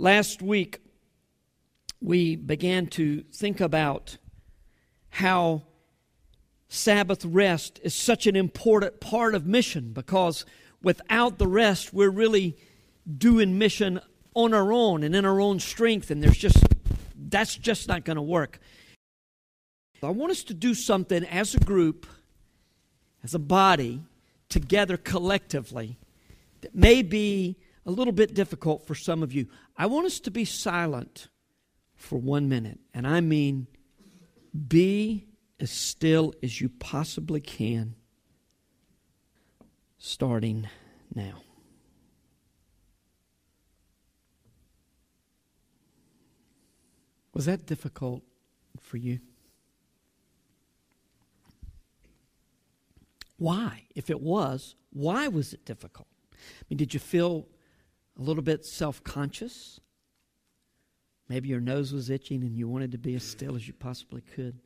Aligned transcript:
Last 0.00 0.40
week, 0.40 0.78
we 2.00 2.34
began 2.34 2.86
to 2.86 3.20
think 3.34 3.60
about 3.60 4.16
how 5.10 5.64
Sabbath 6.70 7.22
rest 7.22 7.78
is 7.82 7.94
such 7.94 8.26
an 8.26 8.34
important 8.34 9.00
part 9.00 9.34
of 9.34 9.46
mission 9.46 9.92
because 9.92 10.46
without 10.82 11.36
the 11.36 11.46
rest, 11.46 11.92
we're 11.92 12.08
really 12.08 12.56
doing 13.18 13.58
mission 13.58 14.00
on 14.32 14.54
our 14.54 14.72
own 14.72 15.02
and 15.02 15.14
in 15.14 15.26
our 15.26 15.38
own 15.38 15.60
strength, 15.60 16.10
and 16.10 16.22
there's 16.22 16.38
just 16.38 16.64
that's 17.14 17.54
just 17.54 17.86
not 17.86 18.06
going 18.06 18.16
to 18.16 18.22
work. 18.22 18.58
I 20.02 20.08
want 20.08 20.32
us 20.32 20.44
to 20.44 20.54
do 20.54 20.72
something 20.72 21.24
as 21.26 21.54
a 21.54 21.60
group, 21.60 22.06
as 23.22 23.34
a 23.34 23.38
body, 23.38 24.00
together 24.48 24.96
collectively 24.96 25.98
that 26.62 26.74
may 26.74 27.02
be 27.02 27.58
a 27.86 27.90
little 27.90 28.12
bit 28.12 28.34
difficult 28.34 28.86
for 28.86 28.94
some 28.94 29.22
of 29.22 29.32
you. 29.32 29.46
I 29.80 29.86
want 29.86 30.04
us 30.04 30.20
to 30.20 30.30
be 30.30 30.44
silent 30.44 31.28
for 31.94 32.18
one 32.18 32.50
minute, 32.50 32.80
and 32.92 33.06
I 33.06 33.22
mean 33.22 33.66
be 34.68 35.26
as 35.58 35.70
still 35.70 36.34
as 36.42 36.60
you 36.60 36.68
possibly 36.68 37.40
can, 37.40 37.94
starting 39.96 40.68
now. 41.14 41.40
Was 47.32 47.46
that 47.46 47.64
difficult 47.64 48.22
for 48.78 48.98
you? 48.98 49.20
Why? 53.38 53.84
If 53.94 54.10
it 54.10 54.20
was, 54.20 54.74
why 54.90 55.28
was 55.28 55.54
it 55.54 55.64
difficult? 55.64 56.08
I 56.34 56.64
mean, 56.68 56.76
did 56.76 56.92
you 56.92 57.00
feel 57.00 57.48
a 58.18 58.22
little 58.22 58.42
bit 58.42 58.64
self 58.64 59.02
conscious? 59.02 59.80
Maybe 61.28 61.48
your 61.48 61.60
nose 61.60 61.92
was 61.92 62.10
itching 62.10 62.42
and 62.42 62.56
you 62.56 62.68
wanted 62.68 62.92
to 62.92 62.98
be 62.98 63.14
as 63.14 63.22
still 63.22 63.54
as 63.54 63.66
you 63.68 63.72
possibly 63.72 64.20
could. 64.34 64.58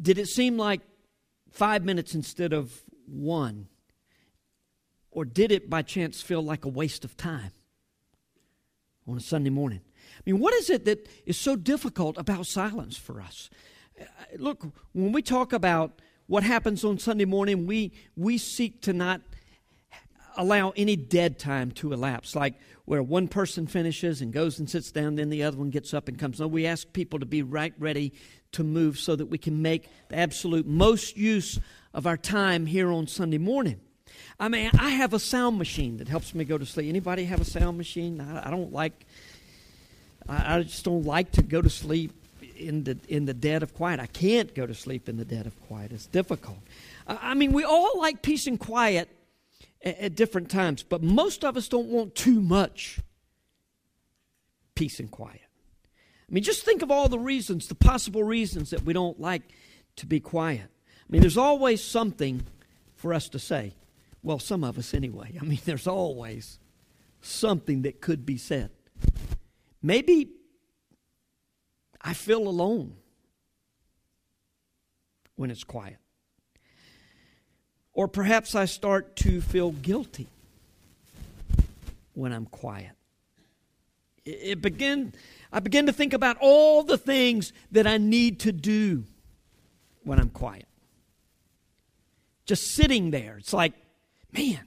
Did 0.00 0.18
it 0.18 0.26
seem 0.26 0.56
like 0.56 0.80
five 1.50 1.84
minutes 1.84 2.14
instead 2.14 2.52
of 2.52 2.82
one? 3.06 3.68
Or 5.10 5.24
did 5.24 5.52
it 5.52 5.70
by 5.70 5.82
chance 5.82 6.20
feel 6.20 6.42
like 6.42 6.64
a 6.64 6.68
waste 6.68 7.04
of 7.04 7.16
time 7.16 7.52
on 9.06 9.16
a 9.16 9.20
Sunday 9.20 9.50
morning? 9.50 9.82
I 10.18 10.22
mean, 10.26 10.40
what 10.40 10.52
is 10.54 10.68
it 10.68 10.84
that 10.86 11.08
is 11.24 11.38
so 11.38 11.54
difficult 11.54 12.18
about 12.18 12.46
silence 12.46 12.96
for 12.96 13.20
us? 13.20 13.48
Uh, 14.00 14.04
look, 14.36 14.66
when 14.92 15.12
we 15.12 15.22
talk 15.22 15.52
about 15.52 16.00
what 16.26 16.42
happens 16.42 16.84
on 16.84 16.98
Sunday 16.98 17.24
morning, 17.24 17.66
we, 17.66 17.92
we 18.16 18.38
seek 18.38 18.82
to 18.82 18.92
not 18.92 19.20
allow 20.36 20.72
any 20.76 20.96
dead 20.96 21.38
time 21.38 21.70
to 21.72 21.92
elapse, 21.92 22.34
like 22.34 22.54
where 22.84 23.02
one 23.02 23.28
person 23.28 23.66
finishes 23.66 24.20
and 24.20 24.32
goes 24.32 24.58
and 24.58 24.68
sits 24.68 24.90
down, 24.90 25.14
then 25.14 25.30
the 25.30 25.42
other 25.42 25.56
one 25.56 25.70
gets 25.70 25.94
up 25.94 26.08
and 26.08 26.18
comes. 26.18 26.40
No, 26.40 26.46
we 26.46 26.66
ask 26.66 26.92
people 26.92 27.18
to 27.18 27.26
be 27.26 27.42
right 27.42 27.72
ready 27.78 28.12
to 28.52 28.62
move 28.62 28.98
so 28.98 29.16
that 29.16 29.26
we 29.26 29.38
can 29.38 29.62
make 29.62 29.88
the 30.08 30.16
absolute 30.16 30.66
most 30.66 31.16
use 31.16 31.58
of 31.92 32.06
our 32.06 32.16
time 32.16 32.66
here 32.66 32.90
on 32.90 33.06
Sunday 33.06 33.38
morning. 33.38 33.80
I 34.38 34.48
mean, 34.48 34.70
I 34.78 34.90
have 34.90 35.12
a 35.12 35.18
sound 35.18 35.58
machine 35.58 35.96
that 35.98 36.08
helps 36.08 36.34
me 36.34 36.44
go 36.44 36.58
to 36.58 36.66
sleep. 36.66 36.88
Anybody 36.88 37.24
have 37.24 37.40
a 37.40 37.44
sound 37.44 37.78
machine? 37.78 38.20
I, 38.20 38.48
I 38.48 38.50
don't 38.50 38.72
like. 38.72 39.06
I, 40.28 40.56
I 40.56 40.62
just 40.62 40.84
don't 40.84 41.04
like 41.04 41.32
to 41.32 41.42
go 41.42 41.62
to 41.62 41.70
sleep 41.70 42.12
in 42.56 42.84
the 42.84 42.98
in 43.08 43.24
the 43.24 43.34
dead 43.34 43.62
of 43.62 43.74
quiet. 43.74 44.00
I 44.00 44.06
can't 44.06 44.54
go 44.54 44.66
to 44.66 44.74
sleep 44.74 45.08
in 45.08 45.16
the 45.16 45.24
dead 45.24 45.46
of 45.46 45.60
quiet. 45.66 45.92
It's 45.92 46.06
difficult. 46.06 46.58
I 47.06 47.34
mean, 47.34 47.52
we 47.52 47.64
all 47.64 47.98
like 47.98 48.22
peace 48.22 48.46
and 48.46 48.58
quiet 48.58 49.08
at, 49.84 49.98
at 49.98 50.14
different 50.16 50.50
times, 50.50 50.82
but 50.82 51.02
most 51.02 51.44
of 51.44 51.56
us 51.56 51.68
don't 51.68 51.88
want 51.88 52.14
too 52.14 52.40
much 52.40 52.98
peace 54.74 54.98
and 54.98 55.10
quiet. 55.10 55.40
I 56.28 56.32
mean, 56.32 56.42
just 56.42 56.64
think 56.64 56.82
of 56.82 56.90
all 56.90 57.08
the 57.08 57.18
reasons, 57.18 57.68
the 57.68 57.74
possible 57.74 58.24
reasons 58.24 58.70
that 58.70 58.82
we 58.82 58.92
don't 58.92 59.20
like 59.20 59.42
to 59.96 60.06
be 60.06 60.18
quiet. 60.18 60.62
I 60.64 61.06
mean, 61.08 61.20
there's 61.20 61.36
always 61.36 61.84
something 61.84 62.42
for 62.96 63.12
us 63.12 63.28
to 63.30 63.38
say. 63.38 63.74
Well, 64.22 64.38
some 64.38 64.64
of 64.64 64.78
us 64.78 64.94
anyway. 64.94 65.38
I 65.40 65.44
mean, 65.44 65.60
there's 65.64 65.86
always 65.86 66.58
something 67.20 67.82
that 67.82 68.00
could 68.00 68.24
be 68.24 68.38
said. 68.38 68.70
Maybe 69.82 70.30
I 72.00 72.14
feel 72.14 72.48
alone 72.48 72.96
when 75.36 75.50
it's 75.50 75.64
quiet. 75.64 75.98
Or 77.94 78.08
perhaps 78.08 78.54
I 78.54 78.64
start 78.64 79.16
to 79.16 79.40
feel 79.40 79.70
guilty 79.70 80.28
when 82.14 82.32
I'm 82.32 82.46
quiet. 82.46 82.90
It 84.24 84.60
begin, 84.60 85.12
I 85.52 85.60
begin 85.60 85.86
to 85.86 85.92
think 85.92 86.12
about 86.12 86.36
all 86.40 86.82
the 86.82 86.98
things 86.98 87.52
that 87.72 87.86
I 87.86 87.98
need 87.98 88.40
to 88.40 88.52
do 88.52 89.04
when 90.02 90.18
I'm 90.18 90.30
quiet. 90.30 90.66
Just 92.46 92.74
sitting 92.74 93.10
there. 93.10 93.36
It's 93.38 93.52
like, 93.52 93.74
man. 94.32 94.60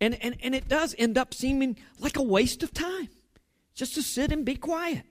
And, 0.00 0.16
and, 0.22 0.36
and 0.42 0.54
it 0.54 0.68
does 0.68 0.94
end 0.96 1.18
up 1.18 1.34
seeming 1.34 1.76
like 1.98 2.16
a 2.16 2.22
waste 2.22 2.62
of 2.62 2.72
time 2.72 3.08
just 3.74 3.94
to 3.94 4.02
sit 4.02 4.32
and 4.32 4.44
be 4.44 4.56
quiet. 4.56 5.02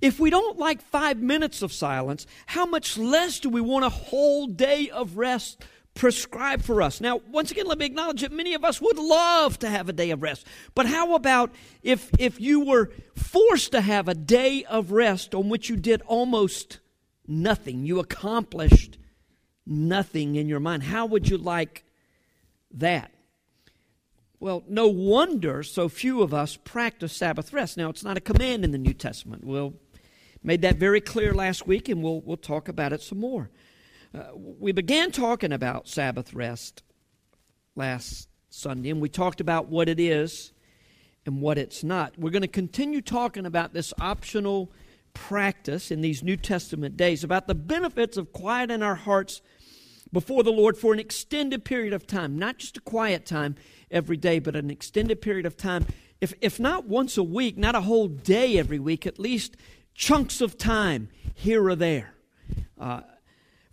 If 0.00 0.18
we 0.18 0.30
don't 0.30 0.58
like 0.58 0.82
five 0.82 1.18
minutes 1.18 1.62
of 1.62 1.72
silence, 1.72 2.26
how 2.46 2.66
much 2.66 2.98
less 2.98 3.38
do 3.38 3.48
we 3.48 3.60
want 3.60 3.84
a 3.84 3.90
whole 3.90 4.46
day 4.46 4.90
of 4.90 5.16
rest 5.16 5.62
prescribed 5.94 6.64
for 6.64 6.82
us? 6.82 7.00
Now, 7.00 7.20
once 7.30 7.50
again, 7.50 7.66
let 7.66 7.78
me 7.78 7.86
acknowledge 7.86 8.22
that 8.22 8.32
many 8.32 8.54
of 8.54 8.64
us 8.64 8.80
would 8.80 8.98
love 8.98 9.58
to 9.60 9.68
have 9.68 9.88
a 9.88 9.92
day 9.92 10.10
of 10.10 10.22
rest. 10.22 10.46
But 10.74 10.86
how 10.86 11.14
about 11.14 11.52
if, 11.82 12.10
if 12.18 12.40
you 12.40 12.64
were 12.64 12.90
forced 13.14 13.72
to 13.72 13.80
have 13.80 14.08
a 14.08 14.14
day 14.14 14.64
of 14.64 14.92
rest 14.92 15.34
on 15.34 15.48
which 15.48 15.68
you 15.68 15.76
did 15.76 16.02
almost 16.02 16.80
nothing? 17.26 17.84
You 17.84 17.98
accomplished 17.98 18.98
nothing 19.66 20.36
in 20.36 20.48
your 20.48 20.60
mind. 20.60 20.84
How 20.84 21.06
would 21.06 21.28
you 21.28 21.38
like 21.38 21.84
that? 22.72 23.12
Well, 24.38 24.64
no 24.66 24.88
wonder 24.88 25.62
so 25.62 25.88
few 25.88 26.22
of 26.22 26.32
us 26.32 26.56
practice 26.56 27.14
Sabbath 27.14 27.52
rest. 27.52 27.76
Now, 27.76 27.90
it's 27.90 28.02
not 28.04 28.16
a 28.16 28.22
command 28.22 28.64
in 28.64 28.70
the 28.70 28.78
New 28.78 28.94
Testament. 28.94 29.44
We'll 29.44 29.74
made 30.42 30.62
that 30.62 30.76
very 30.76 31.00
clear 31.00 31.34
last 31.34 31.66
week, 31.66 31.88
and 31.88 32.02
we'll, 32.02 32.20
we'll 32.22 32.36
talk 32.36 32.68
about 32.68 32.92
it 32.92 33.02
some 33.02 33.20
more. 33.20 33.50
Uh, 34.12 34.24
we 34.34 34.72
began 34.72 35.12
talking 35.12 35.52
about 35.52 35.86
Sabbath 35.86 36.34
rest 36.34 36.82
last 37.76 38.28
Sunday, 38.48 38.90
and 38.90 39.00
we 39.00 39.08
talked 39.08 39.40
about 39.40 39.68
what 39.68 39.88
it 39.88 40.00
is 40.00 40.52
and 41.24 41.40
what 41.40 41.58
it's 41.58 41.84
not. 41.84 42.18
We're 42.18 42.30
going 42.30 42.42
to 42.42 42.48
continue 42.48 43.02
talking 43.02 43.46
about 43.46 43.72
this 43.72 43.94
optional 44.00 44.72
practice 45.14 45.92
in 45.92 46.00
these 46.00 46.24
New 46.24 46.36
Testament 46.36 46.96
days, 46.96 47.22
about 47.22 47.46
the 47.46 47.54
benefits 47.54 48.16
of 48.16 48.32
quieting 48.32 48.82
our 48.82 48.96
hearts 48.96 49.42
before 50.12 50.42
the 50.42 50.50
Lord 50.50 50.76
for 50.76 50.92
an 50.92 50.98
extended 50.98 51.64
period 51.64 51.92
of 51.92 52.04
time, 52.04 52.36
not 52.36 52.58
just 52.58 52.78
a 52.78 52.80
quiet 52.80 53.24
time 53.24 53.54
every 53.92 54.16
day, 54.16 54.40
but 54.40 54.56
an 54.56 54.70
extended 54.70 55.20
period 55.20 55.46
of 55.46 55.56
time. 55.56 55.86
If, 56.20 56.34
if 56.40 56.58
not 56.58 56.86
once 56.86 57.16
a 57.16 57.22
week, 57.22 57.56
not 57.56 57.76
a 57.76 57.82
whole 57.82 58.08
day 58.08 58.58
every 58.58 58.80
week, 58.80 59.06
at 59.06 59.20
least 59.20 59.56
chunks 59.94 60.40
of 60.40 60.58
time 60.58 61.10
here 61.32 61.64
or 61.68 61.76
there. 61.76 62.14
Uh, 62.78 63.02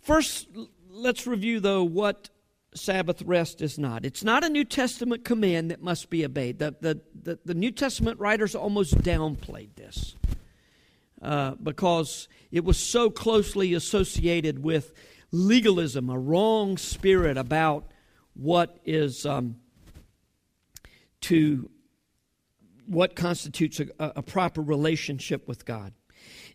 first, 0.08 0.48
let's 0.90 1.26
review, 1.26 1.60
though, 1.60 1.84
what 1.84 2.30
Sabbath 2.74 3.20
rest 3.22 3.60
is 3.60 3.78
not. 3.78 4.06
It's 4.06 4.24
not 4.24 4.42
a 4.42 4.48
New 4.48 4.64
Testament 4.64 5.22
command 5.22 5.70
that 5.70 5.82
must 5.82 6.08
be 6.08 6.24
obeyed. 6.24 6.58
The, 6.58 6.74
the, 6.80 7.00
the, 7.22 7.38
the 7.44 7.54
New 7.54 7.70
Testament 7.70 8.18
writers 8.18 8.54
almost 8.54 8.96
downplayed 9.02 9.74
this 9.76 10.16
uh, 11.20 11.56
because 11.62 12.26
it 12.50 12.64
was 12.64 12.78
so 12.78 13.10
closely 13.10 13.74
associated 13.74 14.62
with 14.62 14.94
legalism, 15.30 16.08
a 16.08 16.18
wrong 16.18 16.78
spirit 16.78 17.36
about 17.36 17.84
what 18.32 18.78
is 18.86 19.26
um, 19.26 19.56
to 21.20 21.68
what 22.86 23.14
constitutes 23.14 23.78
a, 23.78 23.88
a 23.98 24.22
proper 24.22 24.62
relationship 24.62 25.46
with 25.46 25.66
God. 25.66 25.92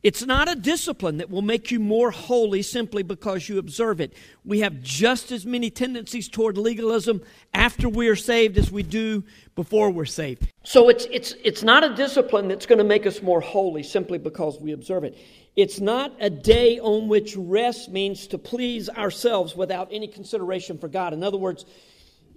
It's 0.03 0.25
not 0.25 0.51
a 0.51 0.55
discipline 0.55 1.17
that 1.17 1.29
will 1.29 1.41
make 1.41 1.71
you 1.71 1.79
more 1.79 2.11
holy 2.11 2.61
simply 2.61 3.03
because 3.03 3.47
you 3.47 3.57
observe 3.57 4.01
it. 4.01 4.13
We 4.43 4.59
have 4.59 4.81
just 4.81 5.31
as 5.31 5.45
many 5.45 5.69
tendencies 5.69 6.27
toward 6.27 6.57
legalism 6.57 7.21
after 7.53 7.87
we 7.87 8.09
are 8.09 8.15
saved 8.17 8.57
as 8.57 8.69
we 8.69 8.83
do 8.83 9.23
before 9.55 9.89
we're 9.91 10.03
saved. 10.03 10.51
So 10.63 10.89
it's, 10.89 11.05
it's, 11.09 11.35
it's 11.43 11.63
not 11.63 11.85
a 11.85 11.95
discipline 11.95 12.49
that's 12.49 12.65
going 12.65 12.79
to 12.79 12.83
make 12.83 13.05
us 13.05 13.21
more 13.21 13.39
holy 13.39 13.81
simply 13.81 14.17
because 14.17 14.59
we 14.59 14.73
observe 14.73 15.05
it. 15.05 15.17
It's 15.55 15.79
not 15.79 16.13
a 16.19 16.29
day 16.29 16.79
on 16.79 17.07
which 17.07 17.37
rest 17.37 17.89
means 17.89 18.27
to 18.27 18.37
please 18.37 18.89
ourselves 18.89 19.55
without 19.55 19.87
any 19.91 20.07
consideration 20.07 20.79
for 20.79 20.89
God. 20.89 21.13
In 21.13 21.23
other 21.23 21.37
words, 21.37 21.65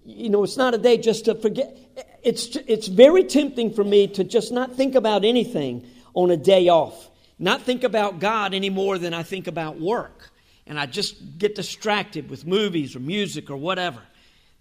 you 0.04 0.28
know, 0.28 0.44
it's 0.44 0.56
not 0.56 0.72
a 0.72 0.78
day 0.78 0.98
just 0.98 1.24
to 1.24 1.34
forget. 1.34 1.76
It's, 2.22 2.54
it's 2.68 2.86
very 2.86 3.24
tempting 3.24 3.72
for 3.72 3.82
me 3.82 4.06
to 4.08 4.22
just 4.22 4.52
not 4.52 4.76
think 4.76 4.94
about 4.94 5.24
anything 5.24 5.84
on 6.14 6.30
a 6.30 6.36
day 6.36 6.68
off, 6.68 7.10
not 7.38 7.62
think 7.62 7.84
about 7.84 8.18
God 8.18 8.54
any 8.54 8.70
more 8.70 8.98
than 8.98 9.12
I 9.12 9.22
think 9.22 9.46
about 9.46 9.80
work. 9.80 10.30
And 10.66 10.80
I 10.80 10.86
just 10.86 11.38
get 11.38 11.54
distracted 11.54 12.28
with 12.30 12.46
movies 12.46 12.96
or 12.96 13.00
music 13.00 13.50
or 13.50 13.56
whatever. 13.56 14.00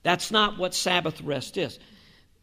That's 0.03 0.29
not 0.29 0.57
what 0.57 0.75
Sabbath 0.75 1.21
rest 1.21 1.57
is. 1.57 1.79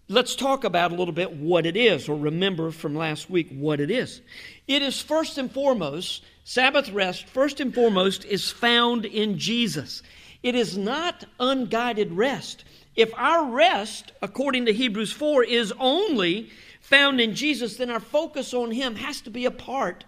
let's 0.08 0.34
talk 0.34 0.64
about 0.64 0.92
a 0.92 0.94
little 0.94 1.14
bit 1.14 1.32
what 1.36 1.64
it 1.64 1.76
is, 1.76 2.08
or 2.08 2.18
remember 2.18 2.70
from 2.70 2.94
last 2.94 3.30
week 3.30 3.48
what 3.50 3.80
it 3.80 3.90
is. 3.90 4.20
It 4.66 4.82
is 4.82 5.00
first 5.00 5.38
and 5.38 5.50
foremost, 5.50 6.24
Sabbath 6.44 6.90
rest, 6.90 7.28
first 7.28 7.60
and 7.60 7.72
foremost, 7.72 8.24
is 8.24 8.50
found 8.50 9.04
in 9.06 9.38
Jesus. 9.38 10.02
It 10.42 10.54
is 10.54 10.76
not 10.76 11.24
unguided 11.38 12.12
rest. 12.12 12.64
If 12.96 13.14
our 13.14 13.46
rest, 13.50 14.12
according 14.20 14.66
to 14.66 14.72
Hebrews 14.72 15.12
4, 15.12 15.44
is 15.44 15.72
only 15.78 16.50
found 16.80 17.20
in 17.20 17.34
Jesus, 17.34 17.76
then 17.76 17.90
our 17.90 18.00
focus 18.00 18.52
on 18.52 18.72
Him 18.72 18.96
has 18.96 19.20
to 19.22 19.30
be 19.30 19.44
a 19.44 19.50
part 19.50 20.04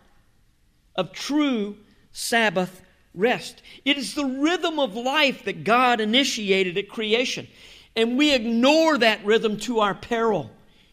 of 0.96 1.12
true 1.12 1.76
Sabbath 2.12 2.82
rest. 3.14 3.62
It 3.84 3.96
is 3.96 4.14
the 4.14 4.24
rhythm 4.24 4.78
of 4.78 4.94
life 4.94 5.44
that 5.44 5.64
God 5.64 6.00
initiated 6.00 6.76
at 6.78 6.88
creation. 6.88 7.48
And 7.96 8.18
we 8.18 8.34
ignore 8.34 8.98
that 8.98 9.24
rhythm 9.24 9.58
to 9.60 9.80
our 9.80 9.94
peril. 9.94 10.50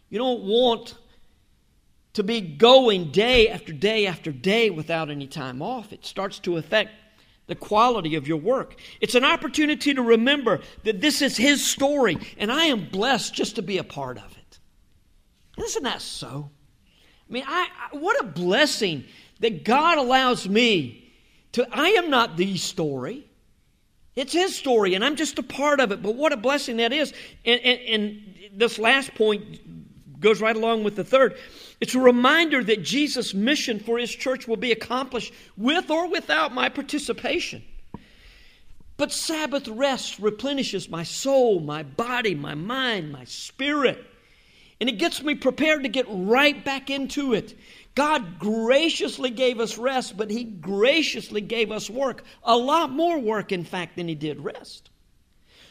You 0.09 0.19
don't 0.19 0.43
want 0.43 0.95
to 2.13 2.23
be 2.23 2.41
going 2.41 3.11
day 3.11 3.47
after 3.49 3.73
day 3.73 4.05
after 4.05 4.31
day 4.31 4.69
without 4.69 5.09
any 5.09 5.27
time 5.27 5.61
off. 5.61 5.93
It 5.93 6.05
starts 6.05 6.39
to 6.39 6.57
affect 6.57 6.91
the 7.47 7.55
quality 7.55 8.15
of 8.15 8.27
your 8.27 8.37
work. 8.37 8.75
It's 8.99 9.15
an 9.15 9.23
opportunity 9.23 9.93
to 9.93 10.01
remember 10.01 10.59
that 10.83 11.01
this 11.01 11.21
is 11.21 11.37
His 11.37 11.65
story, 11.65 12.17
and 12.37 12.51
I 12.51 12.65
am 12.65 12.87
blessed 12.89 13.33
just 13.33 13.55
to 13.55 13.61
be 13.61 13.77
a 13.77 13.83
part 13.83 14.17
of 14.17 14.37
it. 14.37 14.59
Isn't 15.61 15.83
that 15.83 16.01
so? 16.01 16.51
I 17.29 17.33
mean, 17.33 17.43
I, 17.47 17.67
I 17.91 17.97
what 17.97 18.19
a 18.21 18.25
blessing 18.25 19.05
that 19.41 19.65
God 19.65 19.97
allows 19.97 20.47
me 20.47 21.11
to. 21.51 21.67
I 21.71 21.89
am 21.89 22.09
not 22.09 22.37
the 22.37 22.57
story. 22.57 23.25
It's 24.15 24.33
his 24.33 24.55
story, 24.55 24.93
and 24.93 25.05
I'm 25.05 25.15
just 25.15 25.39
a 25.39 25.43
part 25.43 25.79
of 25.79 25.91
it. 25.91 26.01
But 26.01 26.15
what 26.15 26.33
a 26.33 26.37
blessing 26.37 26.77
that 26.77 26.91
is. 26.91 27.13
And, 27.45 27.61
and, 27.61 27.79
and, 27.81 28.27
this 28.53 28.77
last 28.77 29.15
point 29.15 30.19
goes 30.19 30.41
right 30.41 30.55
along 30.55 30.83
with 30.83 30.97
the 30.97 31.05
third. 31.05 31.37
It's 31.79 31.95
a 31.95 31.99
reminder 31.99 32.61
that 32.61 32.83
Jesus' 32.83 33.33
mission 33.33 33.79
for 33.79 33.97
his 33.97 34.11
church 34.11 34.45
will 34.45 34.57
be 34.57 34.73
accomplished 34.73 35.33
with 35.55 35.89
or 35.89 36.09
without 36.09 36.53
my 36.53 36.67
participation. 36.67 37.63
But 38.97 39.13
Sabbath 39.13 39.67
rest 39.69 40.19
replenishes 40.19 40.89
my 40.89 41.03
soul, 41.03 41.61
my 41.61 41.83
body, 41.83 42.35
my 42.35 42.53
mind, 42.55 43.11
my 43.11 43.23
spirit. 43.23 44.05
And 44.81 44.89
it 44.89 44.97
gets 44.97 45.23
me 45.23 45.33
prepared 45.33 45.83
to 45.83 45.89
get 45.89 46.05
right 46.09 46.63
back 46.63 46.89
into 46.89 47.33
it. 47.33 47.57
God 47.95 48.39
graciously 48.39 49.29
gave 49.29 49.59
us 49.59 49.77
rest, 49.77 50.15
but 50.15 50.31
He 50.31 50.43
graciously 50.43 51.41
gave 51.41 51.71
us 51.71 51.89
work. 51.89 52.23
A 52.43 52.55
lot 52.55 52.91
more 52.91 53.19
work, 53.19 53.51
in 53.51 53.63
fact, 53.63 53.95
than 53.95 54.07
He 54.07 54.15
did 54.15 54.39
rest. 54.39 54.89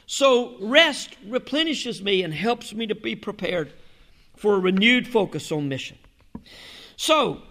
So, 0.06 0.56
rest 0.61 1.17
replenishes 1.26 2.02
me 2.02 2.22
and 2.22 2.34
helps 2.34 2.75
me 2.75 2.87
to 2.88 2.94
be 2.94 3.14
prepared 3.14 3.72
for 4.37 4.55
a 4.55 4.58
renewed 4.58 5.06
focus 5.06 5.52
on 5.52 5.69
mission. 5.69 5.99
So, 6.96 7.43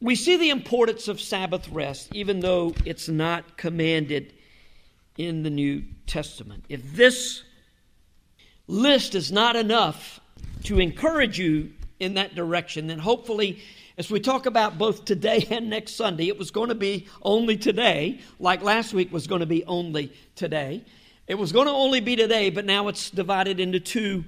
we 0.00 0.14
see 0.16 0.36
the 0.36 0.50
importance 0.50 1.08
of 1.08 1.20
Sabbath 1.20 1.68
rest, 1.68 2.14
even 2.14 2.40
though 2.40 2.74
it's 2.84 3.08
not 3.08 3.56
commanded 3.56 4.34
in 5.16 5.44
the 5.44 5.50
New 5.50 5.84
Testament. 6.06 6.64
If 6.68 6.94
this 6.94 7.42
list 8.66 9.14
is 9.14 9.30
not 9.30 9.56
enough 9.56 10.20
to 10.64 10.80
encourage 10.80 11.38
you 11.38 11.72
in 12.02 12.14
that 12.14 12.34
direction, 12.34 12.88
then 12.88 12.98
hopefully, 12.98 13.62
as 13.96 14.10
we 14.10 14.20
talk 14.20 14.46
about 14.46 14.78
both 14.78 15.04
today 15.04 15.46
and 15.50 15.70
next 15.70 15.94
Sunday, 15.94 16.28
it 16.28 16.38
was 16.38 16.50
going 16.50 16.68
to 16.68 16.74
be 16.74 17.06
only 17.22 17.56
today, 17.56 18.20
like 18.38 18.62
last 18.62 18.92
week 18.92 19.12
was 19.12 19.26
going 19.26 19.40
to 19.40 19.46
be 19.46 19.64
only 19.64 20.12
today. 20.34 20.84
It 21.26 21.36
was 21.36 21.52
going 21.52 21.66
to 21.66 21.72
only 21.72 22.00
be 22.00 22.16
today, 22.16 22.50
but 22.50 22.64
now 22.64 22.88
it's 22.88 23.10
divided 23.10 23.60
into 23.60 23.78
two 23.78 24.24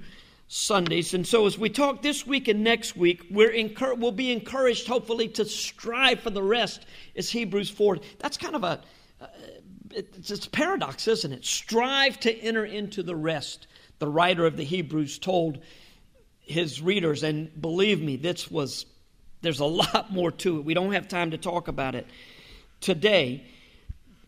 Sundays. 0.47 1.13
And 1.13 1.27
so, 1.27 1.45
as 1.45 1.57
we 1.57 1.69
talk 1.69 2.01
this 2.01 2.25
week 2.25 2.47
and 2.47 2.63
next 2.63 2.95
week, 2.95 3.25
we're 3.29 3.51
incur- 3.51 3.95
we'll 3.95 4.11
be 4.11 4.31
encouraged, 4.31 4.87
hopefully, 4.87 5.27
to 5.29 5.45
strive 5.45 6.21
for 6.21 6.29
the 6.29 6.43
rest, 6.43 6.85
as 7.15 7.29
Hebrews 7.29 7.69
4. 7.69 7.97
That's 8.19 8.37
kind 8.37 8.55
of 8.55 8.63
a 8.63 8.81
uh, 9.19 9.27
it's, 9.91 10.29
it's 10.29 10.45
a 10.45 10.49
paradox, 10.49 11.07
isn't 11.07 11.31
it? 11.31 11.45
Strive 11.45 12.19
to 12.21 12.37
enter 12.39 12.65
into 12.65 13.01
the 13.01 13.15
rest. 13.15 13.67
The 13.99 14.07
writer 14.07 14.45
of 14.45 14.57
the 14.57 14.63
Hebrews 14.63 15.19
told 15.19 15.59
his 16.45 16.81
readers, 16.81 17.23
and 17.23 17.49
believe 17.59 18.01
me, 18.01 18.15
this 18.15 18.49
was 18.49 18.85
there's 19.41 19.59
a 19.59 19.65
lot 19.65 20.11
more 20.11 20.31
to 20.31 20.57
it. 20.57 20.65
We 20.65 20.73
don't 20.73 20.93
have 20.93 21.07
time 21.07 21.31
to 21.31 21.37
talk 21.37 21.67
about 21.67 21.95
it 21.95 22.07
today. 22.81 23.43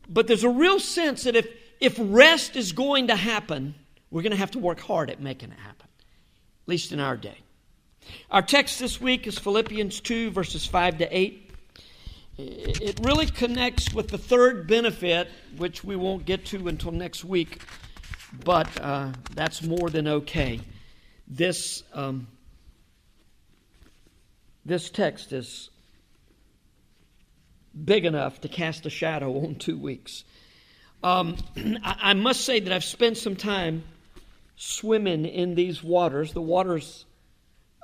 But 0.09 0.27
there's 0.27 0.43
a 0.43 0.49
real 0.49 0.79
sense 0.79 1.23
that 1.23 1.35
if 1.35 1.47
if 1.79 1.95
rest 1.99 2.55
is 2.55 2.71
going 2.71 3.07
to 3.07 3.15
happen, 3.15 3.75
we're 4.09 4.23
going 4.23 4.31
to 4.31 4.37
have 4.37 4.51
to 4.51 4.59
work 4.59 4.79
hard 4.79 5.09
at 5.09 5.21
making 5.21 5.51
it 5.51 5.59
happen, 5.59 5.87
at 5.87 6.67
least 6.67 6.91
in 6.91 6.99
our 6.99 7.15
day. 7.15 7.37
Our 8.31 8.41
text 8.41 8.79
this 8.79 8.99
week 8.99 9.27
is 9.27 9.37
Philippians 9.37 9.99
2, 9.99 10.31
verses 10.31 10.65
5 10.65 10.99
to 10.99 11.17
8. 11.17 11.51
It 12.39 12.99
really 13.03 13.27
connects 13.27 13.93
with 13.93 14.07
the 14.07 14.17
third 14.17 14.67
benefit, 14.67 15.27
which 15.57 15.83
we 15.83 15.95
won't 15.95 16.25
get 16.25 16.45
to 16.45 16.67
until 16.67 16.91
next 16.91 17.25
week, 17.25 17.61
but 18.43 18.69
uh, 18.81 19.11
that's 19.35 19.61
more 19.61 19.89
than 19.89 20.07
okay 20.07 20.61
this, 21.27 21.83
um, 21.94 22.27
this 24.65 24.89
text 24.89 25.33
is 25.33 25.69
big 27.85 28.06
enough 28.06 28.41
to 28.41 28.47
cast 28.47 28.85
a 28.85 28.89
shadow 28.89 29.38
on 29.45 29.56
two 29.56 29.77
weeks. 29.77 30.24
Um, 31.03 31.38
I, 31.83 31.97
I 32.01 32.13
must 32.13 32.41
say 32.41 32.59
that 32.59 32.74
I've 32.74 32.83
spent 32.83 33.18
some 33.18 33.35
time 33.35 33.83
swimming 34.56 35.25
in 35.25 35.56
these 35.56 35.83
waters, 35.83 36.33
the 36.33 36.41
waters 36.41 37.06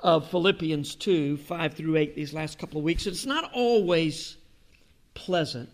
of 0.00 0.28
Philippians 0.28 0.96
2 0.96 1.38
5 1.38 1.74
through 1.74 1.96
8, 1.96 2.14
these 2.14 2.34
last 2.34 2.58
couple 2.58 2.78
of 2.78 2.84
weeks. 2.84 3.06
It's 3.06 3.26
not 3.26 3.50
always 3.54 4.36
pleasant. 5.14 5.70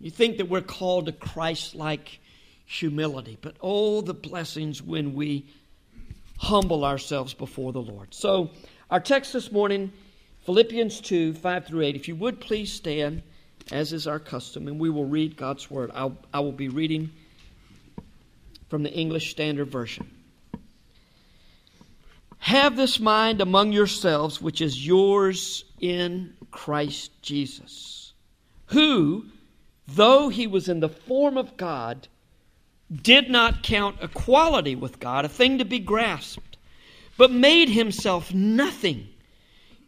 You 0.00 0.10
think 0.10 0.36
that 0.38 0.48
we're 0.48 0.60
called 0.60 1.06
to 1.06 1.12
Christ 1.12 1.74
like 1.74 2.20
humility, 2.66 3.38
but 3.40 3.56
oh, 3.60 4.00
the 4.00 4.14
blessings 4.14 4.82
when 4.82 5.14
we 5.14 5.46
humble 6.44 6.84
ourselves 6.84 7.34
before 7.34 7.72
the 7.72 7.82
Lord. 7.82 8.14
So, 8.14 8.50
our 8.90 9.00
text 9.00 9.32
this 9.32 9.50
morning, 9.50 9.92
Philippians 10.44 11.00
2 11.00 11.34
5 11.34 11.66
through 11.66 11.82
8. 11.82 11.96
If 11.96 12.06
you 12.06 12.16
would 12.16 12.40
please 12.40 12.72
stand, 12.72 13.22
as 13.72 13.92
is 13.92 14.06
our 14.06 14.18
custom, 14.18 14.68
and 14.68 14.78
we 14.78 14.90
will 14.90 15.06
read 15.06 15.36
God's 15.36 15.70
Word. 15.70 15.90
I'll, 15.94 16.16
I 16.32 16.40
will 16.40 16.52
be 16.52 16.68
reading 16.68 17.10
from 18.68 18.82
the 18.82 18.92
English 18.92 19.30
Standard 19.30 19.70
Version. 19.70 20.10
Have 22.38 22.76
this 22.76 23.00
mind 23.00 23.40
among 23.40 23.72
yourselves, 23.72 24.40
which 24.40 24.60
is 24.60 24.86
yours 24.86 25.64
in 25.80 26.34
Christ 26.50 27.10
Jesus, 27.22 28.12
who, 28.66 29.26
though 29.88 30.28
he 30.28 30.46
was 30.46 30.68
in 30.68 30.80
the 30.80 30.90
form 30.90 31.38
of 31.38 31.56
God, 31.56 32.06
did 32.92 33.30
not 33.30 33.62
count 33.62 33.96
equality 34.02 34.74
with 34.74 35.00
God 35.00 35.24
a 35.24 35.28
thing 35.28 35.58
to 35.58 35.64
be 35.64 35.78
grasped, 35.78 36.56
but 37.16 37.30
made 37.30 37.68
himself 37.68 38.32
nothing, 38.34 39.08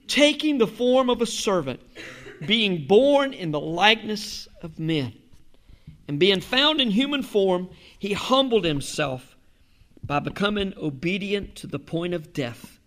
taking 0.09 0.59
the 0.59 0.67
form 0.67 1.11
of 1.11 1.21
a 1.21 1.27
servant, 1.27 1.81
being 2.47 2.87
born 2.87 3.33
in 3.33 3.51
the 3.51 3.61
likeness 3.61 4.49
of 4.63 4.79
men. 4.79 5.13
And 6.09 6.21
being 6.21 6.41
found 6.41 6.81
in 6.81 6.91
human 6.91 7.23
form, 7.23 7.69
he 7.99 8.13
humbled 8.13 8.65
himself 8.65 9.37
by 10.05 10.21
becoming 10.21 10.73
obedient 10.77 11.57
to 11.57 11.67
the 11.67 11.81
point 11.81 12.15
of 12.15 12.33
death, 12.33 12.79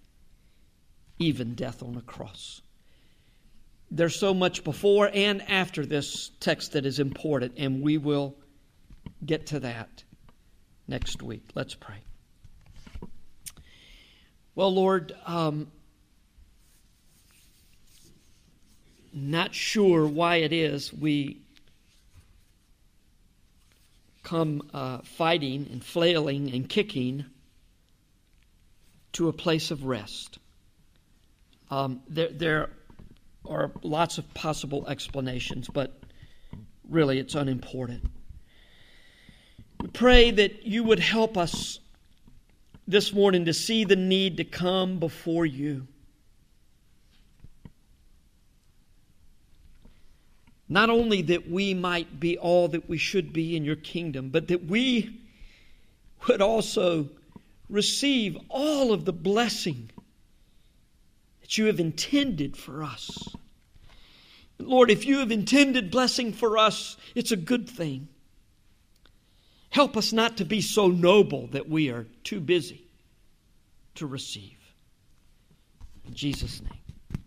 even 1.17 1.53
death 1.53 1.83
on 1.83 1.97
a 1.97 2.01
cross. 2.01 2.61
There's 3.91 4.15
so 4.15 4.33
much 4.33 4.63
before 4.63 5.09
and 5.13 5.41
after 5.49 5.85
this 5.85 6.31
text 6.39 6.73
that 6.73 6.85
is 6.85 6.99
important, 6.99 7.53
and 7.57 7.81
we 7.81 7.97
will 7.97 8.35
get 9.25 9.47
to 9.47 9.59
that 9.61 10.03
next 10.87 11.21
week. 11.21 11.43
Let's 11.55 11.75
pray. 11.75 11.97
Well, 14.55 14.73
Lord, 14.73 15.13
um, 15.25 15.71
not 19.13 19.53
sure 19.53 20.05
why 20.07 20.37
it 20.37 20.53
is 20.53 20.93
we 20.93 21.41
come 24.23 24.61
uh, 24.73 24.99
fighting 24.99 25.67
and 25.71 25.83
flailing 25.83 26.53
and 26.53 26.67
kicking 26.69 27.25
to 29.13 29.27
a 29.27 29.33
place 29.33 29.71
of 29.71 29.85
rest. 29.85 30.37
Um, 31.71 32.01
there, 32.07 32.29
there 32.29 32.69
are 33.47 33.71
lots 33.81 34.17
of 34.17 34.33
possible 34.33 34.87
explanations, 34.87 35.67
but 35.67 35.99
really 36.87 37.17
it's 37.19 37.35
unimportant. 37.35 38.05
We 39.81 39.87
pray 39.87 40.31
that 40.31 40.65
you 40.65 40.83
would 40.83 40.99
help 40.99 41.37
us 41.37 41.79
this 42.85 43.13
morning 43.13 43.45
to 43.45 43.53
see 43.53 43.85
the 43.85 43.95
need 43.95 44.37
to 44.37 44.43
come 44.43 44.99
before 44.99 45.45
you. 45.45 45.87
Not 50.67 50.89
only 50.89 51.21
that 51.23 51.49
we 51.49 51.73
might 51.73 52.19
be 52.19 52.37
all 52.37 52.67
that 52.67 52.89
we 52.89 52.97
should 52.97 53.31
be 53.31 53.55
in 53.55 53.63
your 53.63 53.77
kingdom, 53.77 54.29
but 54.29 54.49
that 54.49 54.65
we 54.65 55.17
would 56.27 56.41
also 56.41 57.09
receive 57.69 58.37
all 58.49 58.91
of 58.91 59.05
the 59.05 59.13
blessing 59.13 59.89
that 61.41 61.57
you 61.57 61.65
have 61.65 61.79
intended 61.79 62.57
for 62.57 62.83
us. 62.83 63.29
Lord, 64.59 64.91
if 64.91 65.05
you 65.05 65.19
have 65.19 65.31
intended 65.31 65.89
blessing 65.89 66.33
for 66.33 66.57
us, 66.57 66.97
it's 67.15 67.31
a 67.31 67.37
good 67.37 67.69
thing. 67.69 68.09
Help 69.69 69.95
us 69.95 70.11
not 70.11 70.37
to 70.37 70.45
be 70.45 70.61
so 70.61 70.87
noble 70.87 71.47
that 71.47 71.69
we 71.69 71.89
are 71.89 72.07
too 72.23 72.39
busy 72.39 72.83
to 73.95 74.07
receive. 74.07 74.57
In 76.07 76.13
Jesus' 76.13 76.61
name, 76.61 77.21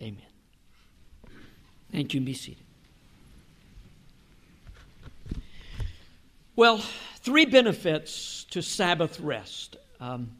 amen. 0.00 1.32
Thank 1.92 2.12
you, 2.12 2.18
and 2.18 2.26
be 2.26 2.34
seated. 2.34 2.64
Well, 6.56 6.78
three 7.18 7.46
benefits 7.46 8.44
to 8.50 8.62
Sabbath 8.62 9.20
rest. 9.20 9.76
Um, 10.00 10.30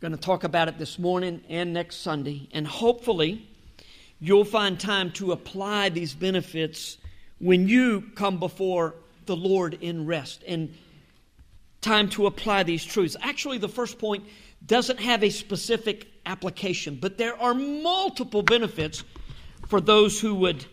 going 0.00 0.12
to 0.12 0.18
talk 0.18 0.44
about 0.44 0.68
it 0.68 0.78
this 0.78 0.98
morning 0.98 1.42
and 1.48 1.72
next 1.72 1.96
Sunday, 1.96 2.48
and 2.52 2.66
hopefully 2.66 3.48
you'll 4.20 4.44
find 4.44 4.78
time 4.78 5.10
to 5.12 5.32
apply 5.32 5.88
these 5.88 6.12
benefits 6.12 6.98
when 7.38 7.68
you 7.68 8.02
come 8.14 8.38
before 8.38 8.94
the 9.26 9.36
Lord 9.36 9.74
in 9.80 10.06
rest 10.06 10.42
and 10.46 10.74
time 11.80 12.08
to 12.10 12.26
apply 12.26 12.62
these 12.62 12.84
truths. 12.84 13.16
Actually, 13.20 13.58
the 13.58 13.68
first 13.68 13.98
point 13.98 14.24
doesn't 14.64 14.98
have 14.98 15.22
a 15.22 15.30
specific 15.30 16.08
application, 16.24 16.98
but 17.00 17.18
there 17.18 17.40
are 17.40 17.54
multiple 17.54 18.42
benefits 18.42 19.04
for 19.68 19.80
those 19.80 20.20
who 20.20 20.34
would 20.34 20.64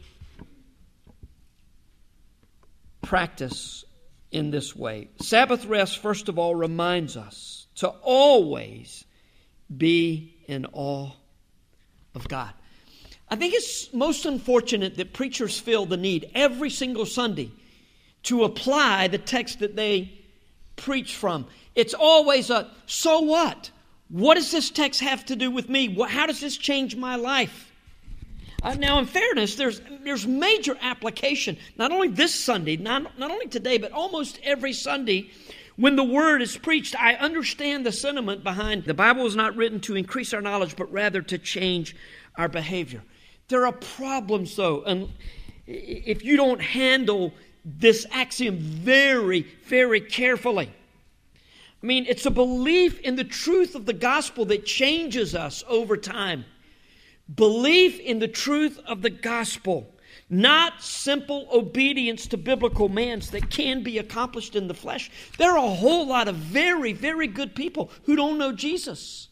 practice 3.02 3.84
in 4.32 4.50
this 4.50 4.76
way. 4.76 5.10
Sabbath 5.22 5.66
rest, 5.66 6.00
first 6.00 6.30
of 6.30 6.40
all, 6.40 6.56
reminds 6.56 7.16
us 7.16 7.68
to 7.76 7.90
always 7.90 9.06
be 9.76 10.36
in 10.48 10.66
awe 10.74 11.12
of 12.16 12.28
God. 12.28 12.54
I 13.34 13.36
think 13.36 13.56
it's 13.56 13.92
most 13.92 14.28
unfortunate 14.28 14.98
that 14.98 15.12
preachers 15.12 15.60
feel 15.60 15.88
the 15.88 15.98
need 15.98 16.30
every 16.36 16.70
single 16.70 17.08
Sunday 17.08 17.50
to 18.24 18.44
apply 18.44 19.08
the 19.08 19.18
text 19.18 19.58
that 19.62 19.76
they 19.76 20.14
preach 20.76 21.16
from. 21.16 21.48
It's 21.74 21.96
always 21.96 22.52
a 22.52 22.70
so 22.86 23.22
what? 23.22 23.72
What 24.10 24.36
does 24.36 24.52
this 24.52 24.70
text 24.70 25.02
have 25.02 25.26
to 25.26 25.36
do 25.36 25.50
with 25.50 25.68
me? 25.68 26.00
How 26.08 26.28
does 26.28 26.42
this 26.42 26.56
change 26.56 26.96
my 26.96 27.16
life? 27.16 27.72
Uh, 28.62 28.76
now, 28.76 29.00
in 29.00 29.08
fairness, 29.08 29.56
there's, 29.56 29.82
there's 30.04 30.28
major 30.28 30.78
application, 30.80 31.58
not 31.76 31.92
only 31.92 32.10
this 32.10 32.36
Sunday, 32.36 32.78
not, 32.78 33.18
not 33.18 33.32
only 33.32 33.48
today, 33.48 33.80
but 33.80 33.92
almost 33.94 34.40
every 34.44 34.74
Sunday. 34.74 35.32
When 35.76 35.96
the 35.96 36.04
word 36.04 36.44
is 36.44 36.56
preached, 36.56 36.96
I 37.02 37.16
understand 37.16 37.84
the 37.84 37.92
sentiment 37.92 38.44
behind 38.44 38.84
the 38.84 38.94
Bible 38.94 39.26
is 39.26 39.36
not 39.36 39.56
written 39.56 39.80
to 39.82 39.96
increase 39.96 40.36
our 40.36 40.42
knowledge, 40.42 40.76
but 40.76 40.94
rather 40.94 41.24
to 41.24 41.40
change 41.40 41.96
our 42.36 42.48
behavior. 42.48 43.02
There 43.48 43.66
are 43.66 43.74
problems, 43.74 44.56
though, 44.56 44.84
and 44.84 45.10
if 45.68 46.24
you 46.24 46.38
don't 46.38 46.62
handle 46.62 47.34
this 47.66 48.06
axiom 48.12 48.58
very, 48.58 49.42
very 49.66 50.02
carefully. 50.02 50.72
I 51.82 51.86
mean, 51.86 52.06
it's 52.08 52.26
a 52.26 52.32
belief 52.32 53.00
in 53.02 53.16
the 53.16 53.24
truth 53.24 53.76
of 53.76 53.86
the 53.86 53.94
gospel 53.94 54.46
that 54.46 54.66
changes 54.66 55.36
us 55.36 55.64
over 55.68 55.98
time. 55.98 56.46
Belief 57.36 58.00
in 58.00 58.20
the 58.20 58.28
truth 58.28 58.80
of 58.86 59.02
the 59.02 59.10
gospel, 59.10 59.90
not 60.30 60.82
simple 60.82 61.48
obedience 61.52 62.28
to 62.28 62.38
biblical 62.38 62.88
commands 62.88 63.32
that 63.32 63.50
can 63.50 63.84
be 63.84 63.98
accomplished 63.98 64.56
in 64.56 64.68
the 64.68 64.74
flesh. 64.74 65.12
There 65.38 65.52
are 65.52 65.58
a 65.58 65.76
whole 65.76 66.08
lot 66.08 66.28
of 66.28 66.36
very, 66.36 66.94
very 66.94 67.28
good 67.28 67.56
people 67.56 67.92
who 68.04 68.16
don't 68.16 68.38
know 68.38 68.54
Jesus. 68.54 69.30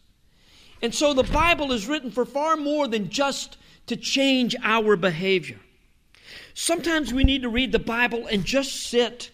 And 0.82 0.94
so 0.94 1.14
the 1.14 1.24
Bible 1.24 1.72
is 1.72 1.88
written 1.88 2.12
for 2.12 2.26
far 2.26 2.58
more 2.58 2.88
than 2.88 3.10
just 3.10 3.58
to 3.88 3.96
change 3.96 4.56
our 4.64 4.96
behavior. 4.96 5.60
Sometimes 6.54 7.14
we 7.14 7.24
need 7.24 7.42
to 7.44 7.50
read 7.50 7.72
the 7.72 7.80
Bible 7.80 8.28
and 8.28 8.46
just 8.46 8.88
sit 8.90 9.32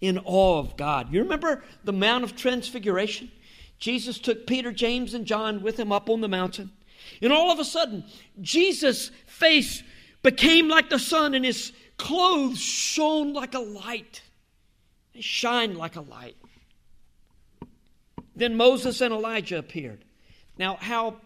in 0.00 0.18
awe 0.24 0.58
of 0.58 0.76
God. 0.76 1.12
You 1.12 1.22
remember 1.22 1.62
the 1.84 1.92
Mount 1.92 2.24
of 2.24 2.36
Transfiguration? 2.36 3.30
Jesus 3.78 4.18
took 4.18 4.46
Peter, 4.46 4.72
James, 4.72 5.14
and 5.14 5.26
John 5.26 5.62
with 5.62 5.78
him 5.78 5.92
up 5.92 6.08
on 6.08 6.20
the 6.20 6.28
mountain. 6.28 6.70
And 7.20 7.32
all 7.32 7.50
of 7.50 7.58
a 7.58 7.64
sudden, 7.64 8.04
Jesus' 8.40 9.10
face 9.26 9.82
became 10.22 10.68
like 10.68 10.88
the 10.88 10.98
sun, 10.98 11.34
and 11.34 11.44
his 11.44 11.72
clothes 11.96 12.60
shone 12.60 13.32
like 13.32 13.54
a 13.54 13.60
light. 13.60 14.22
They 15.14 15.20
shined 15.20 15.76
like 15.76 15.96
a 15.96 16.00
light. 16.00 16.36
Then 18.34 18.56
Moses 18.56 19.00
and 19.00 19.12
Elijah 19.12 19.58
appeared. 19.58 20.04
Now, 20.58 20.76
how 20.80 21.16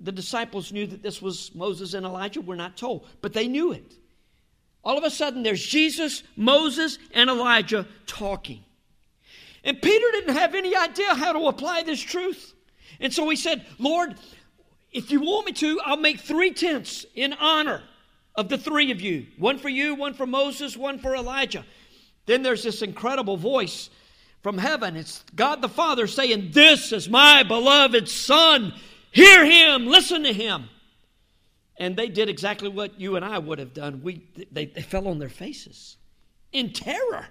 the 0.00 0.12
disciples 0.12 0.72
knew 0.72 0.86
that 0.86 1.02
this 1.02 1.22
was 1.22 1.54
Moses 1.54 1.94
and 1.94 2.04
Elijah, 2.04 2.40
we're 2.40 2.54
not 2.54 2.76
told, 2.76 3.06
but 3.20 3.32
they 3.32 3.48
knew 3.48 3.72
it. 3.72 3.94
All 4.84 4.96
of 4.96 5.04
a 5.04 5.10
sudden, 5.10 5.42
there's 5.42 5.64
Jesus, 5.64 6.22
Moses, 6.36 6.98
and 7.12 7.28
Elijah 7.28 7.86
talking. 8.06 8.62
And 9.64 9.82
Peter 9.82 10.06
didn't 10.12 10.36
have 10.36 10.54
any 10.54 10.76
idea 10.76 11.14
how 11.14 11.32
to 11.32 11.48
apply 11.48 11.82
this 11.82 12.00
truth. 12.00 12.54
And 13.00 13.12
so 13.12 13.28
he 13.28 13.36
said, 13.36 13.66
Lord, 13.78 14.14
if 14.92 15.10
you 15.10 15.20
want 15.20 15.46
me 15.46 15.52
to, 15.54 15.80
I'll 15.84 15.96
make 15.96 16.20
three 16.20 16.52
tents 16.52 17.04
in 17.14 17.32
honor 17.32 17.82
of 18.36 18.48
the 18.48 18.58
three 18.58 18.92
of 18.92 19.00
you 19.00 19.26
one 19.38 19.58
for 19.58 19.68
you, 19.68 19.94
one 19.94 20.14
for 20.14 20.26
Moses, 20.26 20.76
one 20.76 20.98
for 20.98 21.16
Elijah. 21.16 21.64
Then 22.26 22.42
there's 22.42 22.62
this 22.62 22.82
incredible 22.82 23.36
voice 23.36 23.90
from 24.42 24.58
heaven. 24.58 24.96
It's 24.96 25.24
God 25.34 25.62
the 25.62 25.68
Father 25.68 26.06
saying, 26.06 26.50
This 26.52 26.92
is 26.92 27.08
my 27.08 27.42
beloved 27.42 28.08
Son. 28.08 28.72
Hear 29.16 29.46
him, 29.46 29.86
listen 29.86 30.24
to 30.24 30.32
him. 30.34 30.68
And 31.78 31.96
they 31.96 32.08
did 32.08 32.28
exactly 32.28 32.68
what 32.68 33.00
you 33.00 33.16
and 33.16 33.24
I 33.24 33.38
would 33.38 33.58
have 33.58 33.72
done. 33.72 34.02
We, 34.02 34.28
they, 34.52 34.66
they 34.66 34.82
fell 34.82 35.08
on 35.08 35.18
their 35.18 35.30
faces 35.30 35.96
in 36.52 36.74
terror. 36.74 37.26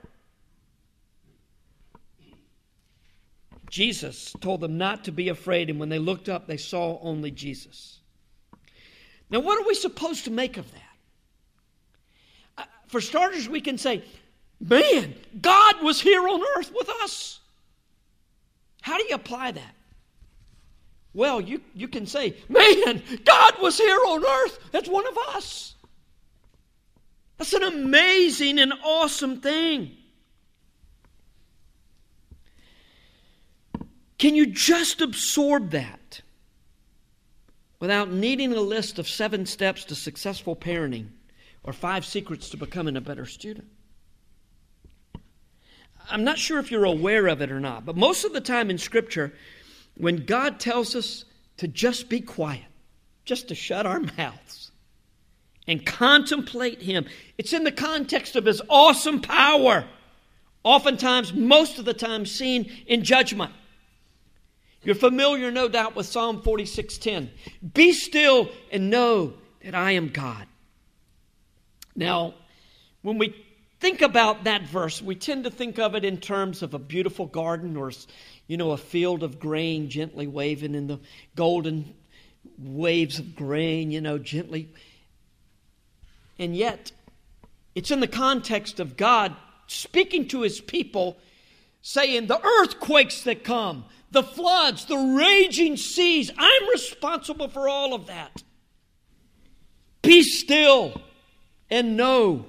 Jesus 3.70 4.36
told 4.42 4.62
them 4.62 4.80
not 4.80 5.04
to 5.04 5.12
be 5.12 5.30
afraid, 5.30 5.70
and 5.70 5.80
when 5.80 5.89
they 5.89 6.00
looked 6.00 6.27
up, 6.27 6.48
they 6.48 6.58
saw 6.58 6.98
only 7.04 7.30
Jesus. 7.30 8.00
Now, 9.30 9.42
what 9.42 9.62
are 9.62 9.68
we 9.68 9.75
supposed 9.75 10.25
to 10.25 10.32
make 10.32 10.58
of 10.58 10.65
that? 10.72 10.98
Uh, 12.58 12.63
for 12.88 13.00
starters, 13.00 13.48
we 13.48 13.62
can 13.62 13.77
say, 13.77 14.04
man, 14.60 15.13
God 15.39 15.84
was 15.84 16.01
here 16.01 16.27
on 16.27 16.42
earth 16.58 16.72
with 16.75 16.89
us. 17.04 17.42
How 18.82 18.98
do 18.98 19.06
you 19.08 19.13
apply 19.13 19.51
that? 19.51 19.75
Well, 21.15 21.39
you, 21.39 21.62
you 21.74 21.88
can 21.88 22.05
say, 22.05 22.36
man, 22.50 23.01
God 23.24 23.53
was 23.62 23.77
here 23.77 23.98
on 24.05 24.24
earth. 24.25 24.60
That's 24.72 24.89
one 24.89 25.07
of 25.07 25.17
us. 25.29 25.74
That's 27.38 27.53
an 27.53 27.63
amazing 27.63 28.60
and 28.60 28.74
awesome 28.84 29.39
thing. 29.39 29.95
Can 34.17 34.36
you 34.36 34.45
just 34.45 35.00
absorb 35.00 35.72
that 35.72 36.22
without 37.79 38.12
needing 38.12 38.51
a 38.51 38.60
list 38.60 39.00
of 39.00 39.07
seven 39.07 39.45
steps 39.45 39.86
to 39.86 39.95
successful 39.95 40.55
parenting 40.55 41.07
or 41.63 41.72
five 41.72 42.05
secrets 42.05 42.50
to 42.50 42.57
becoming 42.57 42.98
a 42.98 43.01
better 43.01 43.25
student? 43.25 43.67
I'm 46.10 46.25
not 46.25 46.38
sure 46.38 46.60
if 46.60 46.72
you're 46.72 46.84
aware 46.84 47.27
of 47.27 47.41
it 47.41 47.51
or 47.51 47.62
not, 47.62 47.86
but 47.86 47.95
most 47.95 48.25
of 48.25 48.34
the 48.34 48.41
time 48.41 48.69
in 48.69 48.77
Scripture, 48.77 49.34
when 49.97 50.25
God 50.25 50.59
tells 50.59 50.95
us 50.95 51.25
to 51.57 51.67
just 51.67 52.09
be 52.09 52.19
quiet, 52.19 52.65
just 53.23 53.47
to 53.47 53.55
shut 53.55 53.85
our 53.85 53.99
mouths 54.17 54.71
and 55.67 55.85
contemplate 55.85 56.81
Him, 56.81 57.05
it's 57.37 57.53
in 57.53 57.63
the 57.63 57.71
context 57.71 58.35
of 58.35 58.45
His 58.45 58.61
awesome 58.69 59.21
power, 59.21 59.85
oftentimes, 60.63 61.33
most 61.33 61.79
of 61.79 61.85
the 61.85 61.93
time, 61.93 62.25
seen 62.25 62.71
in 62.87 63.03
judgment. 63.03 63.51
You're 64.83 64.95
familiar, 64.95 65.49
no 65.49 65.67
doubt, 65.67 65.95
with 65.95 66.05
Psalm 66.05 66.41
46:10. 66.43 67.29
Be 67.73 67.91
still 67.91 68.49
and 68.71 68.91
know 68.91 69.33
that 69.63 69.73
I 69.73 69.91
am 69.91 70.09
God. 70.09 70.45
Now, 71.95 72.35
when 73.01 73.17
we 73.17 73.35
think 73.86 74.01
about 74.01 74.46
that 74.46 74.63
verse, 74.63 75.00
we 75.00 75.13
tend 75.13 75.44
to 75.44 75.51
think 75.51 75.77
of 75.77 75.94
it 75.94 76.04
in 76.04 76.18
terms 76.18 76.63
of 76.63 76.74
a 76.74 76.80
beautiful 76.80 77.27
garden 77.27 77.77
or, 77.77 77.92
you 78.48 78.58
know, 78.58 78.72
a 78.72 78.77
field 78.77 79.22
of 79.22 79.39
grain 79.39 79.92
gently 79.92 80.25
waving 80.25 80.74
in 80.74 80.88
the 80.88 81.00
golden 81.36 81.94
waves 82.58 83.20
of 83.20 83.36
grain, 83.36 83.92
you 83.92 84.01
know, 84.01 84.18
gently. 84.18 84.68
And 86.39 86.56
yet, 86.56 86.94
it's 87.75 87.92
in 87.92 88.00
the 88.00 88.08
context 88.08 88.80
of 88.80 88.98
God 88.98 89.36
speaking 89.68 90.30
to 90.30 90.42
his 90.42 90.60
people, 90.60 91.18
saying, 91.84 92.25
The 92.25 92.44
earthquakes 92.44 93.22
that 93.25 93.44
come, 93.44 93.86
the 94.10 94.24
floods, 94.24 94.86
the 94.86 94.98
raging 94.98 95.77
seas. 95.77 96.32
I'm 96.36 96.70
responsible 96.70 97.50
for 97.50 97.70
all 97.70 97.94
of 97.94 98.08
that. 98.08 98.42
Be 100.01 100.24
still 100.24 101.00
and 101.70 101.96
know 101.96 102.48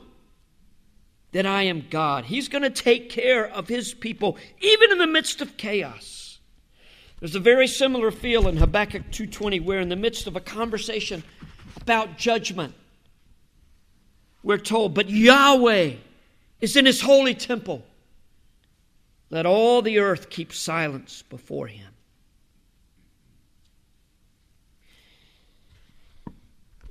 that 1.37 1.45
I 1.45 1.64
am 1.64 1.85
God. 1.90 2.25
He's 2.25 2.49
going 2.49 2.62
to 2.62 2.71
take 2.71 3.11
care 3.11 3.47
of 3.47 3.69
his 3.69 3.93
people 3.93 4.38
even 4.62 4.90
in 4.90 4.97
the 4.97 5.07
midst 5.07 5.43
of 5.43 5.59
chaos. 5.59 6.38
There's 7.21 7.35
a 7.35 7.40
very 7.40 7.66
similar 7.66 8.11
feel 8.11 8.49
in 8.49 8.57
Habakkuk 8.57 9.11
2:20 9.11 9.61
where 9.61 9.81
in 9.81 9.90
the 9.90 9.97
midst 9.97 10.26
of 10.26 10.35
a 10.35 10.40
conversation 10.40 11.23
about 11.78 12.16
judgment 12.16 12.75
we're 14.43 14.57
told, 14.57 14.95
"But 14.95 15.11
Yahweh 15.11 15.97
is 16.62 16.75
in 16.75 16.87
his 16.87 17.02
holy 17.02 17.35
temple. 17.35 17.85
Let 19.28 19.45
all 19.45 19.83
the 19.83 19.99
earth 19.99 20.31
keep 20.31 20.55
silence 20.55 21.21
before 21.21 21.66
him." 21.66 21.93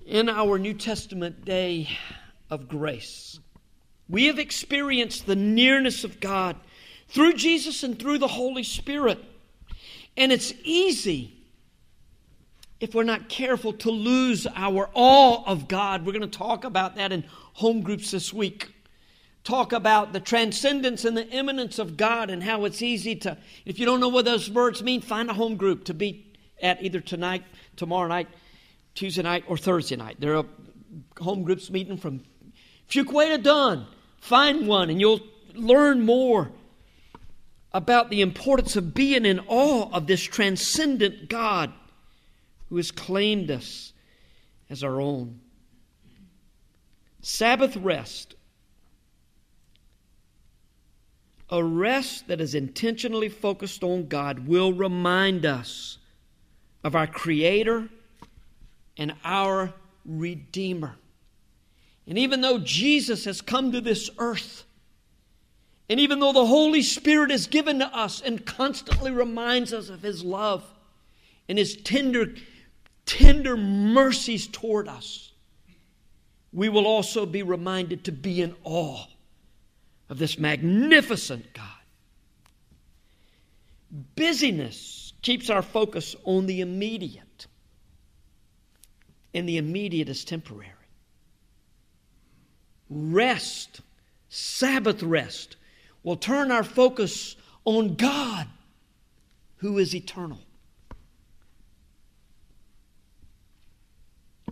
In 0.06 0.30
our 0.30 0.60
New 0.60 0.76
Testament 0.76 1.46
day 1.46 1.90
of 2.52 2.68
grace, 2.68 3.40
we 4.08 4.26
have 4.26 4.40
experienced 4.40 5.26
the 5.26 5.36
nearness 5.36 6.04
of 6.04 6.20
God 6.20 6.56
through 7.08 7.34
Jesus 7.34 7.84
and 7.84 7.98
through 7.98 8.18
the 8.18 8.28
Holy 8.28 8.64
Spirit. 8.64 9.24
And 10.18 10.32
it's 10.32 10.54
easy, 10.64 11.34
if 12.80 12.94
we're 12.94 13.04
not 13.04 13.30
careful, 13.30 13.74
to 13.74 13.92
lose 13.92 14.48
our 14.56 14.90
awe 14.94 15.44
of 15.46 15.68
God. 15.68 16.06
We're 16.06 16.14
going 16.14 16.30
to 16.30 16.38
talk 16.38 16.64
about 16.64 16.96
that 16.96 17.12
in 17.12 17.26
home 17.54 17.82
groups 17.82 18.12
this 18.12 18.34
week. 18.34 18.72
Talk 19.44 19.74
about 19.74 20.14
the 20.14 20.20
transcendence 20.20 21.06
and 21.06 21.16
the 21.16 21.28
immanence 21.30 21.78
of 21.78 21.98
God 21.98 22.30
and 22.30 22.42
how 22.42 22.66
it's 22.66 22.82
easy 22.82 23.16
to, 23.18 23.38
if 23.66 23.78
you 23.78 23.86
don't 23.86 24.00
know 24.00 24.10
what 24.10 24.26
those 24.26 24.50
words 24.50 24.82
mean, 24.82 25.02
find 25.02 25.30
a 25.30 25.34
home 25.34 25.56
group 25.56 25.86
to 25.86 25.94
be 25.94 26.36
at 26.62 26.82
either 26.84 27.00
tonight, 27.00 27.44
tomorrow 27.76 28.08
night, 28.08 28.28
Tuesday 28.96 29.22
night, 29.22 29.44
or 29.48 29.58
Thursday 29.58 29.96
night. 29.98 30.16
There 30.20 30.36
are 30.36 30.46
home 31.20 31.44
groups 31.44 31.70
meeting 31.70 31.98
from 31.98 32.24
Fuquay 32.90 33.36
to 33.36 33.38
Dunn. 33.38 33.88
Find 34.20 34.68
one 34.68 34.90
and 34.90 35.00
you'll 35.00 35.22
learn 35.54 36.06
more 36.06 36.52
about 37.72 38.10
the 38.10 38.22
importance 38.22 38.76
of 38.76 38.94
being 38.94 39.26
in 39.26 39.40
awe 39.48 39.90
of 39.92 40.08
this 40.08 40.24
transcendent 40.24 41.30
God 41.30 41.74
who 42.70 42.78
has 42.78 42.92
claimed 42.92 43.52
us 43.52 43.94
as 44.70 44.84
our 44.84 45.00
own. 45.00 45.42
Sabbath 47.22 47.76
rest, 47.78 48.36
a 51.50 51.64
rest 51.64 52.28
that 52.28 52.40
is 52.40 52.56
intentionally 52.56 53.30
focused 53.30 53.84
on 53.84 54.08
God, 54.08 54.48
will 54.48 54.74
remind 54.74 55.46
us 55.46 55.98
of 56.84 56.96
our 56.96 57.08
Creator 57.08 57.90
and 58.98 59.14
our 59.24 59.74
Redeemer. 60.06 60.96
And 62.08 62.18
even 62.18 62.42
though 62.42 62.60
Jesus 62.60 63.26
has 63.26 63.42
come 63.42 63.72
to 63.72 63.82
this 63.82 64.10
earth, 64.18 64.66
and 65.90 66.00
even 66.00 66.20
though 66.20 66.34
the 66.34 66.46
Holy 66.46 66.82
Spirit 66.82 67.32
is 67.32 67.48
given 67.48 67.80
to 67.80 67.88
us 67.96 68.22
and 68.22 68.46
constantly 68.46 69.12
reminds 69.12 69.74
us 69.74 69.90
of 69.90 70.02
His 70.02 70.24
love 70.24 70.64
and 71.50 71.58
His 71.58 71.76
tender, 71.76 72.34
tender 73.06 73.58
mercies 73.58 74.48
toward 74.48 74.88
us, 74.88 75.32
we 76.54 76.70
will 76.70 76.88
also 76.88 77.26
be 77.26 77.44
reminded 77.44 78.06
to 78.06 78.12
be 78.12 78.42
in 78.42 78.56
awe 78.64 79.06
of 80.10 80.20
this 80.20 80.38
magnificent 80.38 81.54
God. 81.54 81.66
Busyness 84.16 85.14
keeps 85.22 85.50
our 85.50 85.62
focus 85.62 86.16
on 86.24 86.46
the 86.46 86.62
immediate, 86.62 87.48
and 89.34 89.50
the 89.50 89.58
immediate 89.58 90.10
is 90.10 90.24
temporary 90.24 90.75
rest, 92.90 93.82
Sabbath 94.30 95.02
rest, 95.04 95.56
will 96.04 96.18
turn 96.18 96.52
our 96.52 96.64
focus 96.64 97.36
on 97.66 97.96
God 97.96 98.48
who 99.58 99.78
is 99.78 99.96
eternal. 99.96 100.40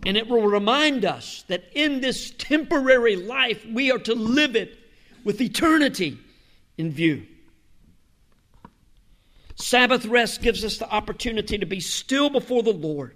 And 0.06 0.16
it 0.16 0.28
will 0.28 0.42
remind 0.42 1.04
us 1.04 1.44
that 1.48 1.64
in 1.74 2.00
this 2.00 2.32
temporary 2.36 3.16
life, 3.16 3.64
we 3.64 3.90
are 3.90 3.98
to 4.00 4.14
live 4.14 4.54
it 4.54 4.76
with 5.24 5.40
eternity 5.40 6.18
in 6.76 6.90
view. 6.90 7.26
Sabbath 9.54 10.04
rest 10.04 10.42
gives 10.42 10.64
us 10.64 10.78
the 10.78 10.90
opportunity 10.90 11.56
to 11.56 11.66
be 11.66 11.80
still 11.80 12.28
before 12.28 12.62
the 12.62 12.72
Lord, 12.72 13.14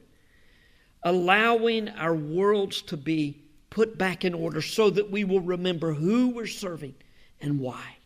allowing 1.02 1.88
our 1.90 2.14
worlds 2.14 2.80
to 2.82 2.96
be 2.96 3.42
put 3.70 3.98
back 3.98 4.24
in 4.24 4.34
order 4.34 4.62
so 4.62 4.90
that 4.90 5.10
we 5.10 5.24
will 5.24 5.40
remember 5.40 5.92
who 5.92 6.30
we're 6.30 6.46
serving 6.46 6.94
and 7.40 7.60
why. 7.60 7.96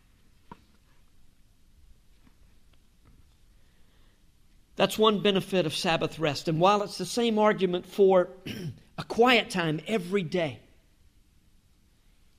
That's 4.75 4.97
one 4.97 5.21
benefit 5.21 5.65
of 5.65 5.75
Sabbath 5.75 6.17
rest. 6.19 6.47
And 6.47 6.59
while 6.59 6.81
it's 6.81 6.97
the 6.97 7.05
same 7.05 7.37
argument 7.37 7.85
for 7.85 8.29
a 8.97 9.03
quiet 9.03 9.49
time 9.49 9.79
every 9.87 10.23
day, 10.23 10.59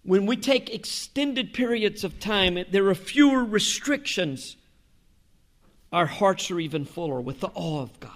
when 0.02 0.26
we 0.26 0.37
take 0.37 0.68
extended 0.68 1.54
periods 1.54 2.04
of 2.04 2.20
time, 2.20 2.58
there 2.70 2.88
are 2.88 2.94
fewer 2.94 3.42
restrictions. 3.42 4.56
Our 5.92 6.06
hearts 6.06 6.50
are 6.50 6.60
even 6.60 6.84
fuller 6.84 7.20
with 7.20 7.40
the 7.40 7.50
awe 7.54 7.80
of 7.80 7.98
God. 8.00 8.10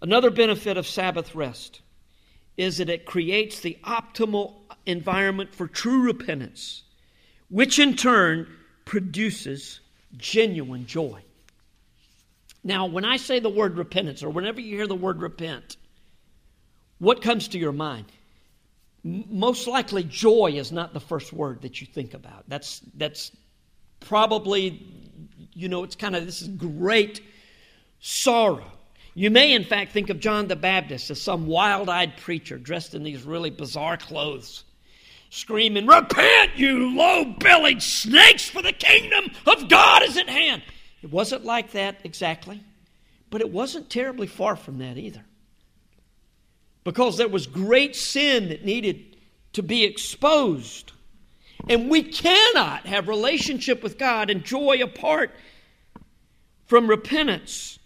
Another 0.00 0.30
benefit 0.30 0.76
of 0.76 0.86
Sabbath 0.86 1.34
rest 1.34 1.80
is 2.58 2.78
that 2.78 2.90
it 2.90 3.06
creates 3.06 3.60
the 3.60 3.78
optimal 3.84 4.54
environment 4.84 5.54
for 5.54 5.66
true 5.66 6.02
repentance, 6.02 6.82
which 7.48 7.78
in 7.78 7.94
turn 7.94 8.46
produces 8.84 9.80
genuine 10.16 10.84
joy. 10.86 11.20
Now, 12.64 12.86
when 12.86 13.04
I 13.04 13.16
say 13.16 13.38
the 13.38 13.48
word 13.48 13.78
repentance, 13.78 14.22
or 14.22 14.30
whenever 14.30 14.60
you 14.60 14.76
hear 14.76 14.86
the 14.86 14.94
word 14.94 15.22
repent, 15.22 15.76
what 16.98 17.22
comes 17.22 17.48
to 17.48 17.58
your 17.58 17.72
mind? 17.72 18.06
Most 19.04 19.68
likely, 19.68 20.02
joy 20.02 20.52
is 20.56 20.72
not 20.72 20.92
the 20.92 21.00
first 21.00 21.32
word 21.32 21.62
that 21.62 21.80
you 21.80 21.86
think 21.86 22.14
about. 22.14 22.44
That's, 22.48 22.80
that's 22.96 23.30
probably, 24.00 24.84
you 25.54 25.68
know, 25.68 25.84
it's 25.84 25.94
kind 25.94 26.16
of 26.16 26.26
this 26.26 26.42
is 26.42 26.48
great 26.48 27.20
sorrow. 28.00 28.77
You 29.14 29.30
may, 29.30 29.52
in 29.52 29.64
fact, 29.64 29.92
think 29.92 30.10
of 30.10 30.20
John 30.20 30.48
the 30.48 30.56
Baptist 30.56 31.10
as 31.10 31.20
some 31.20 31.46
wild 31.46 31.88
eyed 31.88 32.16
preacher 32.18 32.58
dressed 32.58 32.94
in 32.94 33.02
these 33.02 33.22
really 33.24 33.50
bizarre 33.50 33.96
clothes, 33.96 34.64
screaming, 35.30 35.86
Repent, 35.86 36.56
you 36.56 36.94
low 36.96 37.24
bellied 37.24 37.82
snakes, 37.82 38.48
for 38.48 38.62
the 38.62 38.72
kingdom 38.72 39.30
of 39.46 39.68
God 39.68 40.02
is 40.04 40.16
at 40.16 40.28
hand. 40.28 40.62
It 41.02 41.10
wasn't 41.10 41.44
like 41.44 41.72
that 41.72 41.96
exactly, 42.04 42.62
but 43.30 43.40
it 43.40 43.50
wasn't 43.50 43.90
terribly 43.90 44.26
far 44.26 44.56
from 44.56 44.78
that 44.78 44.98
either. 44.98 45.24
Because 46.84 47.16
there 47.16 47.28
was 47.28 47.46
great 47.46 47.94
sin 47.96 48.48
that 48.48 48.64
needed 48.64 49.16
to 49.54 49.62
be 49.62 49.84
exposed. 49.84 50.92
And 51.68 51.90
we 51.90 52.02
cannot 52.02 52.86
have 52.86 53.08
relationship 53.08 53.82
with 53.82 53.98
God 53.98 54.30
and 54.30 54.44
joy 54.44 54.82
apart 54.82 55.34
from 56.66 56.88
repentance. 56.88 57.77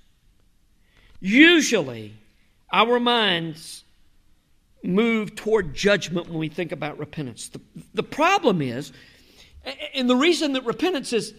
Usually, 1.23 2.15
our 2.73 2.99
minds 2.99 3.85
move 4.83 5.37
toward 5.37 5.73
judgment 5.73 6.29
when 6.29 6.39
we 6.39 6.49
think 6.49 6.73
about 6.73 6.99
repentance. 6.99 7.49
The, 7.49 7.61
the 7.95 8.03
problem 8.03 8.61
is, 8.61 8.93
and 9.95 10.11
the 10.11 10.17
reason 10.17 10.55
that 10.55 10.65
repentance 10.65 11.13
is, 11.13 11.33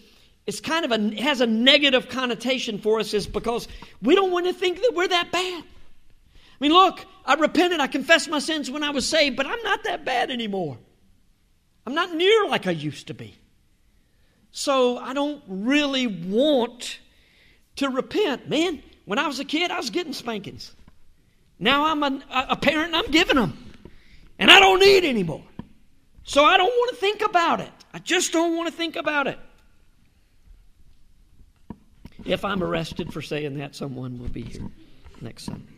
is 0.48 0.62
kind 0.62 0.86
of 0.86 0.92
a, 0.94 1.22
has 1.22 1.42
a 1.42 1.48
negative 1.48 2.08
connotation 2.08 2.80
for 2.80 3.02
us 3.02 3.14
is 3.14 3.28
because 3.28 3.68
we 4.02 4.16
don't 4.16 4.32
want 4.32 4.46
to 4.46 4.54
think 4.54 4.78
that 4.78 4.94
we're 4.96 5.10
that 5.10 5.34
bad. 5.34 5.64
I 5.64 6.58
mean, 6.62 6.72
look, 6.72 7.06
I 7.26 7.34
repented, 7.34 7.82
I 7.82 7.88
confessed 7.88 8.30
my 8.30 8.40
sins 8.40 8.72
when 8.72 8.84
I 8.84 8.92
was 8.92 9.06
saved, 9.06 9.36
but 9.36 9.46
I'm 9.46 9.62
not 9.64 9.84
that 9.84 10.06
bad 10.06 10.32
anymore. 10.32 10.78
I'm 11.86 11.94
not 11.94 12.16
near 12.16 12.48
like 12.48 12.68
I 12.68 12.72
used 12.72 13.08
to 13.08 13.14
be. 13.14 13.36
So 14.52 14.98
I 14.98 15.14
don't 15.14 15.44
really 15.46 16.08
want 16.08 17.00
to 17.76 17.90
repent. 17.90 18.48
Man, 18.48 18.82
when 19.06 19.20
I 19.20 19.28
was 19.28 19.40
a 19.40 19.46
kid, 19.46 19.72
I 19.72 19.78
was 19.78 19.90
getting 19.90 20.14
spankings. 20.14 20.74
Now 21.60 21.86
I'm 21.86 22.04
a, 22.04 22.22
a 22.50 22.56
parent 22.56 22.88
and 22.88 22.96
I'm 22.96 23.12
giving 23.12 23.36
them. 23.36 23.58
And 24.40 24.50
I 24.50 24.60
don't 24.60 24.80
need 24.80 25.06
anymore. 25.06 25.44
So 26.24 26.44
I 26.44 26.58
don't 26.58 26.68
want 26.68 26.92
to 26.92 26.96
think 26.98 27.22
about 27.22 27.60
it. 27.60 27.72
I 27.94 28.00
just 28.00 28.32
don't 28.32 28.56
want 28.56 28.70
to 28.70 28.76
think 28.76 28.96
about 28.96 29.28
it. 29.28 29.40
If 32.26 32.46
I'm 32.46 32.64
arrested 32.64 33.12
for 33.12 33.22
saying 33.22 33.58
that, 33.58 33.76
someone 33.76 34.20
will 34.20 34.30
be 34.30 34.44
here 34.44 34.70
next 35.22 35.44
Sunday. 35.44 35.74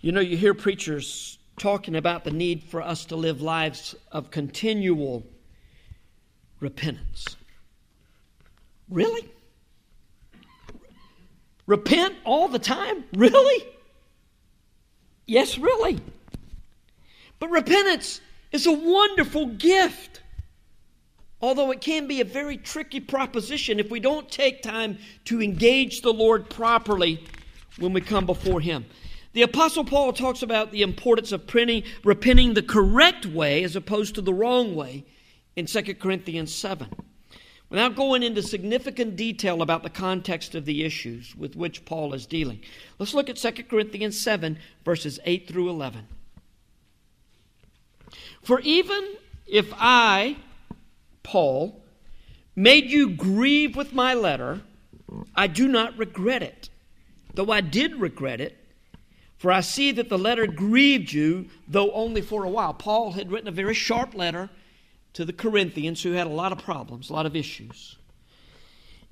You 0.00 0.12
know, 0.12 0.20
you 0.20 0.36
hear 0.36 0.52
preachers 0.52 1.38
talking 1.58 1.96
about 1.96 2.24
the 2.24 2.30
need 2.30 2.62
for 2.64 2.82
us 2.82 3.06
to 3.06 3.16
live 3.16 3.40
lives 3.40 3.94
of 4.12 4.30
continual 4.30 5.24
repentance. 6.60 7.36
Really? 8.90 9.30
Repent 11.66 12.14
all 12.24 12.48
the 12.48 12.58
time? 12.58 13.04
Really? 13.14 13.64
Yes, 15.26 15.58
really. 15.58 16.00
But 17.38 17.50
repentance 17.50 18.20
is 18.52 18.66
a 18.66 18.72
wonderful 18.72 19.46
gift. 19.46 20.22
Although 21.40 21.70
it 21.72 21.80
can 21.80 22.06
be 22.06 22.20
a 22.20 22.24
very 22.24 22.56
tricky 22.56 23.00
proposition 23.00 23.78
if 23.78 23.90
we 23.90 24.00
don't 24.00 24.30
take 24.30 24.62
time 24.62 24.98
to 25.26 25.42
engage 25.42 26.00
the 26.00 26.12
Lord 26.12 26.48
properly 26.48 27.24
when 27.78 27.92
we 27.92 28.00
come 28.00 28.26
before 28.26 28.60
Him. 28.60 28.86
The 29.32 29.42
Apostle 29.42 29.84
Paul 29.84 30.12
talks 30.12 30.42
about 30.42 30.70
the 30.70 30.82
importance 30.82 31.32
of 31.32 31.46
printing, 31.46 31.82
repenting 32.04 32.54
the 32.54 32.62
correct 32.62 33.26
way 33.26 33.64
as 33.64 33.74
opposed 33.74 34.14
to 34.14 34.22
the 34.22 34.32
wrong 34.32 34.74
way 34.76 35.04
in 35.56 35.66
2 35.66 35.94
Corinthians 35.94 36.54
7. 36.54 36.88
Without 37.74 37.96
going 37.96 38.22
into 38.22 38.40
significant 38.40 39.16
detail 39.16 39.60
about 39.60 39.82
the 39.82 39.90
context 39.90 40.54
of 40.54 40.64
the 40.64 40.84
issues 40.84 41.34
with 41.34 41.56
which 41.56 41.84
Paul 41.84 42.14
is 42.14 42.24
dealing, 42.24 42.60
let's 43.00 43.14
look 43.14 43.28
at 43.28 43.34
2 43.34 43.64
Corinthians 43.64 44.22
7, 44.22 44.60
verses 44.84 45.18
8 45.24 45.48
through 45.48 45.68
11. 45.70 46.06
For 48.44 48.60
even 48.60 49.16
if 49.48 49.72
I, 49.76 50.36
Paul, 51.24 51.82
made 52.54 52.92
you 52.92 53.10
grieve 53.10 53.74
with 53.74 53.92
my 53.92 54.14
letter, 54.14 54.62
I 55.34 55.48
do 55.48 55.66
not 55.66 55.98
regret 55.98 56.44
it, 56.44 56.70
though 57.34 57.50
I 57.50 57.60
did 57.60 57.96
regret 57.96 58.40
it. 58.40 58.56
For 59.36 59.50
I 59.50 59.62
see 59.62 59.90
that 59.90 60.08
the 60.08 60.16
letter 60.16 60.46
grieved 60.46 61.12
you, 61.12 61.48
though 61.66 61.90
only 61.90 62.20
for 62.20 62.44
a 62.44 62.48
while. 62.48 62.72
Paul 62.72 63.10
had 63.10 63.32
written 63.32 63.48
a 63.48 63.50
very 63.50 63.74
sharp 63.74 64.14
letter 64.14 64.48
to 65.14 65.24
the 65.24 65.32
Corinthians 65.32 66.02
who 66.02 66.12
had 66.12 66.26
a 66.26 66.30
lot 66.30 66.52
of 66.52 66.58
problems, 66.58 67.08
a 67.08 67.12
lot 67.12 67.26
of 67.26 67.34
issues. 67.34 67.96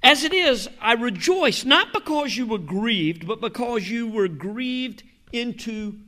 As 0.03 0.25
it 0.25 0.35
is, 0.35 0.69
I 0.81 0.95
rejoice 0.95 1.65
not 1.65 1.93
because 1.93 2.37
you 2.37 2.47
were 2.47 2.59
grieved, 2.59 3.27
but 3.27 3.41
because 3.41 3.89
you 3.89 4.09
were 4.09 4.29
grieved 4.29 5.05
into 5.33 5.99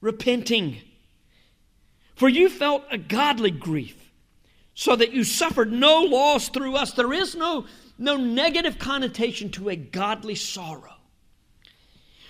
repenting. 0.00 0.78
For 2.16 2.28
you 2.28 2.48
felt 2.48 2.84
a 2.90 2.98
godly 2.98 3.52
grief, 3.52 3.96
so 4.74 4.96
that 4.96 5.12
you 5.12 5.22
suffered 5.22 5.70
no 5.72 6.02
loss 6.02 6.48
through 6.48 6.74
us. 6.74 6.92
There 6.92 7.12
is 7.12 7.36
no, 7.36 7.66
no 7.98 8.16
negative 8.16 8.78
connotation 8.78 9.50
to 9.52 9.68
a 9.68 9.76
godly 9.76 10.34
sorrow. 10.34 10.94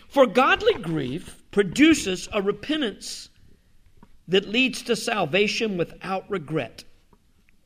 For 0.08 0.26
godly 0.26 0.74
grief 0.74 1.42
produces 1.50 2.28
a 2.32 2.42
repentance 2.42 3.30
that 4.28 4.48
leads 4.48 4.82
to 4.82 4.96
salvation 4.96 5.76
without 5.76 6.30
regret, 6.30 6.84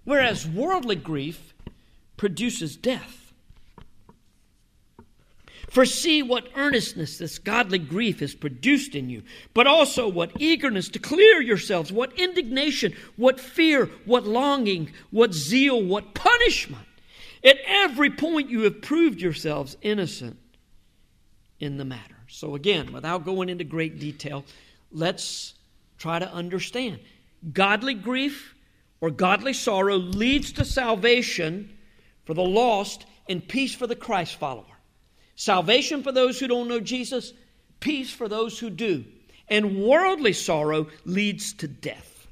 whereas 0.04 0.46
worldly 0.46 0.96
grief 0.96 1.54
produces 2.16 2.76
death. 2.76 3.26
For 5.68 5.84
see 5.84 6.22
what 6.22 6.48
earnestness 6.54 7.18
this 7.18 7.38
godly 7.38 7.78
grief 7.78 8.20
has 8.20 8.34
produced 8.34 8.94
in 8.94 9.10
you, 9.10 9.22
but 9.52 9.66
also 9.66 10.08
what 10.08 10.40
eagerness 10.40 10.88
to 10.90 10.98
clear 10.98 11.42
yourselves, 11.42 11.92
what 11.92 12.18
indignation, 12.18 12.94
what 13.16 13.40
fear, 13.40 13.90
what 14.04 14.26
longing, 14.26 14.92
what 15.10 15.34
zeal, 15.34 15.82
what 15.82 16.14
punishment. 16.14 16.86
At 17.44 17.58
every 17.66 18.10
point 18.10 18.48
you 18.48 18.62
have 18.62 18.80
proved 18.80 19.20
yourselves 19.20 19.76
innocent 19.82 20.38
in 21.60 21.76
the 21.76 21.84
matter. 21.84 22.16
So, 22.28 22.54
again, 22.54 22.92
without 22.92 23.24
going 23.24 23.48
into 23.48 23.64
great 23.64 23.98
detail, 23.98 24.44
let's 24.90 25.54
try 25.98 26.18
to 26.18 26.32
understand. 26.32 27.00
Godly 27.52 27.94
grief 27.94 28.54
or 29.00 29.10
godly 29.10 29.52
sorrow 29.52 29.96
leads 29.96 30.52
to 30.52 30.64
salvation 30.64 31.76
for 32.24 32.34
the 32.34 32.42
lost 32.42 33.06
and 33.28 33.46
peace 33.46 33.74
for 33.74 33.86
the 33.86 33.96
Christ 33.96 34.36
follower. 34.36 34.64
Salvation 35.36 36.02
for 36.02 36.12
those 36.12 36.40
who 36.40 36.48
don't 36.48 36.68
know 36.68 36.80
Jesus, 36.80 37.32
peace 37.80 38.10
for 38.10 38.28
those 38.28 38.58
who 38.58 38.70
do. 38.70 39.04
And 39.48 39.82
worldly 39.82 40.32
sorrow 40.32 40.88
leads 41.04 41.52
to 41.54 41.68
death. 41.68 42.26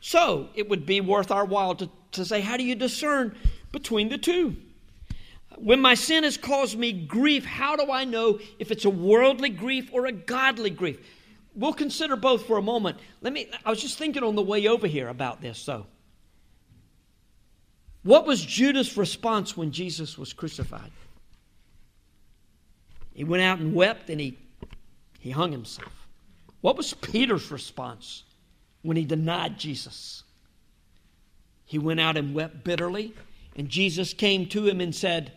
So 0.00 0.48
it 0.54 0.68
would 0.68 0.86
be 0.86 1.00
worth 1.00 1.30
our 1.30 1.44
while 1.44 1.74
to, 1.76 1.90
to 2.12 2.24
say, 2.24 2.40
how 2.40 2.56
do 2.56 2.64
you 2.64 2.74
discern 2.74 3.36
between 3.72 4.08
the 4.08 4.18
two? 4.18 4.56
When 5.56 5.80
my 5.80 5.94
sin 5.94 6.24
has 6.24 6.36
caused 6.36 6.78
me 6.78 6.92
grief, 6.92 7.44
how 7.44 7.76
do 7.76 7.90
I 7.90 8.04
know 8.04 8.38
if 8.58 8.70
it's 8.70 8.84
a 8.84 8.90
worldly 8.90 9.50
grief 9.50 9.90
or 9.92 10.06
a 10.06 10.12
godly 10.12 10.70
grief? 10.70 10.98
We'll 11.54 11.72
consider 11.72 12.16
both 12.16 12.46
for 12.46 12.58
a 12.58 12.62
moment. 12.62 12.98
Let 13.20 13.32
me 13.32 13.48
I 13.64 13.70
was 13.70 13.80
just 13.80 13.98
thinking 13.98 14.22
on 14.22 14.34
the 14.34 14.42
way 14.42 14.66
over 14.66 14.86
here 14.86 15.08
about 15.08 15.40
this 15.40 15.64
though. 15.64 15.86
What 18.02 18.26
was 18.26 18.44
Judas' 18.44 18.96
response 18.96 19.56
when 19.56 19.72
Jesus 19.72 20.18
was 20.18 20.32
crucified? 20.32 20.90
He 23.14 23.24
went 23.24 23.42
out 23.42 23.60
and 23.60 23.74
wept 23.74 24.10
and 24.10 24.20
he, 24.20 24.36
he 25.18 25.30
hung 25.30 25.52
himself. 25.52 26.06
What 26.60 26.76
was 26.76 26.92
Peter's 26.94 27.50
response 27.50 28.24
when 28.82 28.96
he 28.96 29.04
denied 29.04 29.58
Jesus? 29.58 30.24
He 31.64 31.78
went 31.78 32.00
out 32.00 32.16
and 32.18 32.34
wept 32.34 32.62
bitterly, 32.62 33.14
and 33.56 33.68
Jesus 33.68 34.12
came 34.12 34.46
to 34.48 34.66
him 34.66 34.80
and 34.80 34.94
said, 34.94 35.32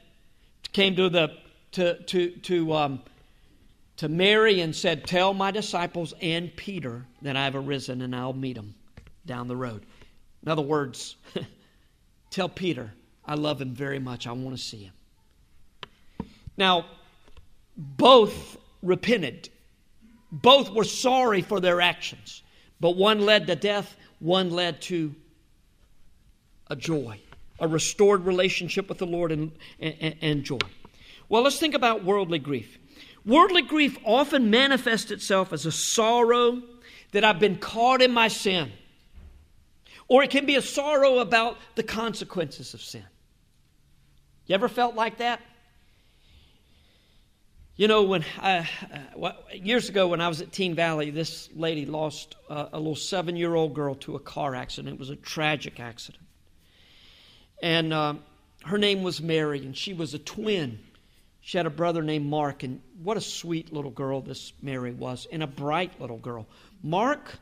came 0.73 0.95
to 0.95 1.09
the 1.09 1.29
to 1.71 2.01
to 2.03 2.31
to 2.31 2.73
um, 2.73 3.01
to 3.97 4.07
Mary 4.07 4.61
and 4.61 4.75
said, 4.75 5.05
"Tell 5.05 5.33
my 5.33 5.51
disciples 5.51 6.13
and 6.21 6.55
Peter 6.55 7.05
that 7.21 7.35
I've 7.35 7.55
arisen, 7.55 8.01
and 8.01 8.15
I'll 8.15 8.33
meet 8.33 8.55
them 8.55 8.75
down 9.25 9.47
the 9.47 9.55
road." 9.55 9.85
In 10.43 10.49
other 10.49 10.61
words, 10.61 11.15
tell 12.29 12.49
Peter 12.49 12.93
I 13.25 13.35
love 13.35 13.59
him 13.61 13.73
very 13.73 13.99
much. 13.99 14.25
I 14.25 14.31
want 14.31 14.55
to 14.55 14.63
see 14.63 14.83
him. 14.83 14.93
Now, 16.55 16.85
both 17.75 18.57
repented. 18.81 19.49
Both 20.31 20.71
were 20.71 20.83
sorry 20.83 21.41
for 21.41 21.59
their 21.59 21.81
actions. 21.81 22.41
But 22.79 22.95
one 22.95 23.21
led 23.21 23.47
to 23.47 23.55
death, 23.55 23.95
one 24.19 24.49
led 24.49 24.81
to 24.83 25.13
a 26.67 26.75
joy, 26.75 27.19
a 27.59 27.67
restored 27.67 28.25
relationship 28.25 28.89
with 28.89 28.97
the 28.97 29.05
Lord 29.05 29.31
and, 29.31 29.51
and, 29.79 30.15
and 30.21 30.43
joy. 30.43 30.59
Well, 31.29 31.43
let's 31.43 31.59
think 31.59 31.73
about 31.73 32.03
worldly 32.03 32.39
grief. 32.39 32.77
Worldly 33.27 33.63
grief 33.63 33.97
often 34.05 34.49
manifests 34.49 35.11
itself 35.11 35.51
as 35.51 35.65
a 35.65 35.71
sorrow 35.71 36.61
that 37.11 37.25
I've 37.25 37.39
been 37.39 37.57
caught 37.57 38.01
in 38.01 38.11
my 38.13 38.29
sin, 38.29 38.71
or 40.07 40.23
it 40.23 40.29
can 40.29 40.45
be 40.45 40.55
a 40.55 40.61
sorrow 40.61 41.19
about 41.19 41.57
the 41.75 41.83
consequences 41.83 42.73
of 42.73 42.81
sin. 42.81 43.03
You 44.45 44.55
ever 44.55 44.69
felt 44.69 44.95
like 44.95 45.17
that? 45.17 45.41
You 47.75 47.89
know, 47.89 48.03
when 48.03 48.23
I, 48.39 48.67
uh, 49.21 49.33
years 49.53 49.89
ago 49.89 50.07
when 50.07 50.21
I 50.21 50.29
was 50.29 50.39
at 50.39 50.53
Teen 50.53 50.73
Valley, 50.73 51.11
this 51.11 51.49
lady 51.53 51.85
lost 51.85 52.37
uh, 52.49 52.69
a 52.71 52.77
little 52.77 52.95
seven-year-old 52.95 53.73
girl 53.73 53.95
to 53.95 54.15
a 54.15 54.19
car 54.19 54.55
accident. 54.55 54.93
It 54.95 54.99
was 54.99 55.09
a 55.09 55.17
tragic 55.17 55.81
accident, 55.81 56.23
and 57.61 57.91
uh, 57.91 58.13
her 58.63 58.77
name 58.77 59.03
was 59.03 59.21
Mary, 59.21 59.65
and 59.65 59.75
she 59.75 59.93
was 59.93 60.13
a 60.13 60.19
twin. 60.19 60.79
She 61.47 61.57
had 61.57 61.65
a 61.65 61.69
brother 61.69 62.01
named 62.01 62.25
Mark, 62.25 62.63
and 62.63 62.81
what 63.01 63.15
a 63.15 63.21
sweet 63.21 63.71
little 63.71 63.89
girl 63.89 64.19
this 64.19 64.51
Mary 64.61 64.91
was, 64.91 65.27
and 65.31 65.41
a 65.41 65.47
bright 65.47 65.97
little 66.01 66.17
girl. 66.17 66.45
Mark 66.83 67.39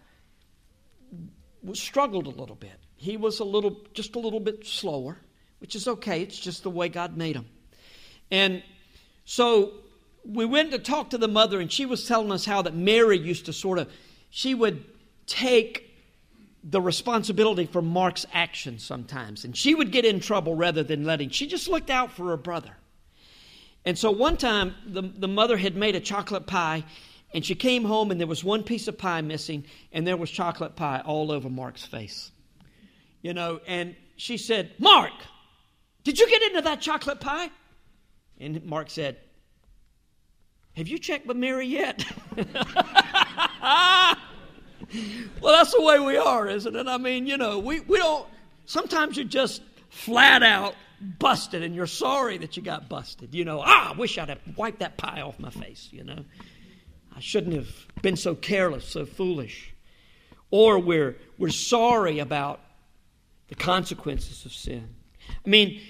struggled 1.73 2.27
a 2.27 2.29
little 2.29 2.55
bit. 2.55 2.79
He 2.97 3.17
was 3.17 3.39
a 3.39 3.43
little, 3.43 3.81
just 3.95 4.15
a 4.15 4.19
little 4.19 4.39
bit 4.39 4.63
slower, 4.67 5.17
which 5.57 5.75
is 5.75 5.87
okay. 5.87 6.21
It's 6.21 6.37
just 6.37 6.61
the 6.61 6.69
way 6.69 6.87
God 6.87 7.17
made 7.17 7.35
him, 7.35 7.47
and 8.29 8.61
so 9.25 9.73
we 10.23 10.45
went 10.45 10.69
to 10.73 10.77
talk 10.77 11.09
to 11.09 11.17
the 11.17 11.27
mother, 11.27 11.59
and 11.59 11.71
she 11.71 11.87
was 11.87 12.07
telling 12.07 12.31
us 12.31 12.45
how 12.45 12.61
that 12.61 12.75
Mary 12.75 13.17
used 13.17 13.47
to 13.47 13.53
sort 13.53 13.79
of, 13.79 13.91
she 14.29 14.53
would 14.53 14.85
take 15.25 15.91
the 16.63 16.79
responsibility 16.79 17.65
for 17.65 17.81
Mark's 17.81 18.27
actions 18.31 18.83
sometimes, 18.83 19.45
and 19.45 19.57
she 19.57 19.73
would 19.73 19.91
get 19.91 20.05
in 20.05 20.19
trouble 20.19 20.53
rather 20.53 20.83
than 20.83 21.05
letting. 21.05 21.31
She 21.31 21.47
just 21.47 21.67
looked 21.67 21.89
out 21.89 22.11
for 22.11 22.27
her 22.27 22.37
brother. 22.37 22.77
And 23.85 23.97
so 23.97 24.09
one 24.09 24.37
time, 24.37 24.73
the, 24.85 25.01
the 25.01 25.27
mother 25.27 25.57
had 25.57 25.75
made 25.75 25.95
a 25.95 25.99
chocolate 25.99 26.47
pie, 26.47 26.83
and 27.33 27.45
she 27.45 27.53
came 27.53 27.83
home, 27.83 28.11
and 28.11 28.19
there 28.19 28.27
was 28.27 28.43
one 28.43 28.63
piece 28.63 28.87
of 28.87 28.97
pie 28.97 29.21
missing, 29.21 29.65
and 29.91 30.07
there 30.07 30.17
was 30.17 30.31
chocolate 30.31 30.75
pie 30.75 31.01
all 31.05 31.31
over 31.31 31.49
Mark's 31.49 31.85
face. 31.85 32.31
You 33.21 33.33
know, 33.33 33.59
and 33.67 33.95
she 34.17 34.37
said, 34.37 34.71
Mark, 34.79 35.13
did 36.03 36.19
you 36.19 36.27
get 36.29 36.41
into 36.43 36.61
that 36.61 36.81
chocolate 36.81 37.19
pie? 37.19 37.49
And 38.39 38.63
Mark 38.65 38.89
said, 38.89 39.17
have 40.75 40.87
you 40.87 40.97
checked 40.97 41.25
with 41.25 41.37
Mary 41.37 41.67
yet? 41.67 42.05
well, 42.35 42.45
that's 45.41 45.73
the 45.73 45.81
way 45.81 45.99
we 45.99 46.17
are, 46.17 46.47
isn't 46.47 46.75
it? 46.75 46.87
I 46.87 46.97
mean, 46.97 47.27
you 47.27 47.37
know, 47.37 47.59
we, 47.59 47.79
we 47.81 47.97
don't, 47.97 48.27
sometimes 48.65 49.15
you're 49.15 49.25
just 49.25 49.61
flat 49.89 50.43
out 50.43 50.75
busted 51.01 51.63
and 51.63 51.75
you're 51.75 51.87
sorry 51.87 52.37
that 52.37 52.57
you 52.57 52.63
got 52.63 52.89
busted. 52.89 53.33
You 53.33 53.45
know, 53.45 53.61
ah, 53.63 53.93
I 53.93 53.97
wish 53.97 54.17
I'd 54.17 54.29
have 54.29 54.39
wiped 54.55 54.79
that 54.79 54.97
pie 54.97 55.21
off 55.21 55.39
my 55.39 55.49
face, 55.49 55.89
you 55.91 56.03
know. 56.03 56.25
I 57.15 57.19
shouldn't 57.19 57.55
have 57.55 57.69
been 58.01 58.17
so 58.17 58.35
careless, 58.35 58.85
so 58.85 59.05
foolish. 59.05 59.73
Or 60.51 60.79
we're, 60.79 61.15
we're 61.37 61.49
sorry 61.49 62.19
about 62.19 62.59
the 63.47 63.55
consequences 63.55 64.45
of 64.45 64.53
sin. 64.53 64.87
I 65.45 65.49
mean, 65.49 65.81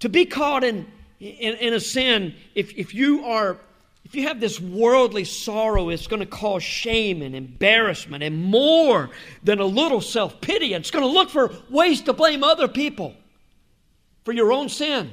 to 0.00 0.08
be 0.08 0.26
caught 0.26 0.64
in, 0.64 0.86
in, 1.18 1.54
in 1.56 1.74
a 1.74 1.80
sin, 1.80 2.34
if, 2.54 2.76
if 2.76 2.94
you 2.94 3.24
are 3.24 3.58
if 4.02 4.16
you 4.16 4.26
have 4.26 4.40
this 4.40 4.58
worldly 4.58 5.24
sorrow, 5.24 5.88
it's 5.90 6.08
going 6.08 6.18
to 6.18 6.26
cause 6.26 6.64
shame 6.64 7.22
and 7.22 7.36
embarrassment 7.36 8.24
and 8.24 8.42
more 8.42 9.10
than 9.44 9.60
a 9.60 9.64
little 9.64 10.00
self 10.00 10.40
pity. 10.40 10.74
It's 10.74 10.90
going 10.90 11.04
to 11.04 11.10
look 11.10 11.30
for 11.30 11.52
ways 11.68 12.00
to 12.02 12.12
blame 12.12 12.42
other 12.42 12.66
people 12.66 13.14
for 14.24 14.32
your 14.32 14.52
own 14.52 14.68
sin. 14.68 15.10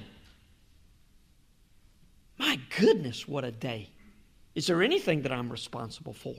My 2.38 2.60
goodness, 2.78 3.28
what 3.28 3.43
a 3.43 3.52
day. 3.52 3.89
Is 4.56 4.67
there 4.67 4.82
anything 4.82 5.22
that 5.24 5.32
I'm 5.32 5.50
responsible 5.50 6.13
for? 6.13 6.36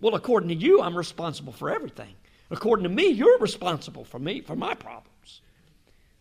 Well, 0.00 0.14
according 0.14 0.48
to 0.48 0.54
you, 0.54 0.82
I'm 0.82 0.96
responsible 0.96 1.52
for 1.52 1.70
everything. 1.70 2.14
According 2.50 2.82
to 2.84 2.88
me, 2.88 3.08
you're 3.08 3.38
responsible 3.38 4.04
for 4.04 4.18
me, 4.18 4.40
for 4.40 4.56
my 4.56 4.74
problems. 4.74 5.40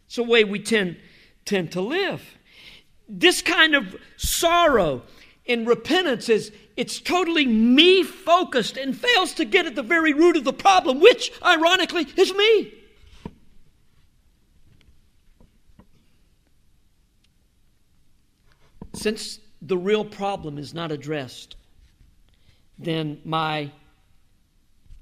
It's 0.05 0.15
the 0.15 0.23
way 0.23 0.43
we 0.43 0.59
tend, 0.59 0.97
tend 1.45 1.71
to 1.73 1.81
live. 1.81 2.21
This 3.09 3.41
kind 3.41 3.75
of 3.75 3.95
sorrow 4.17 5.03
and 5.47 5.67
repentance 5.67 6.29
is 6.29 6.51
it's 6.77 7.01
totally 7.01 7.45
me 7.45 8.03
focused 8.03 8.77
and 8.77 8.95
fails 8.95 9.33
to 9.35 9.45
get 9.45 9.65
at 9.65 9.75
the 9.75 9.83
very 9.83 10.13
root 10.13 10.37
of 10.37 10.43
the 10.43 10.53
problem, 10.53 10.99
which 11.01 11.31
ironically 11.43 12.07
is 12.15 12.33
me. 12.33 12.73
Since 18.93 19.39
the 19.61 19.77
real 19.77 20.03
problem 20.03 20.57
is 20.57 20.73
not 20.73 20.91
addressed, 20.91 21.55
then 22.77 23.21
my 23.23 23.71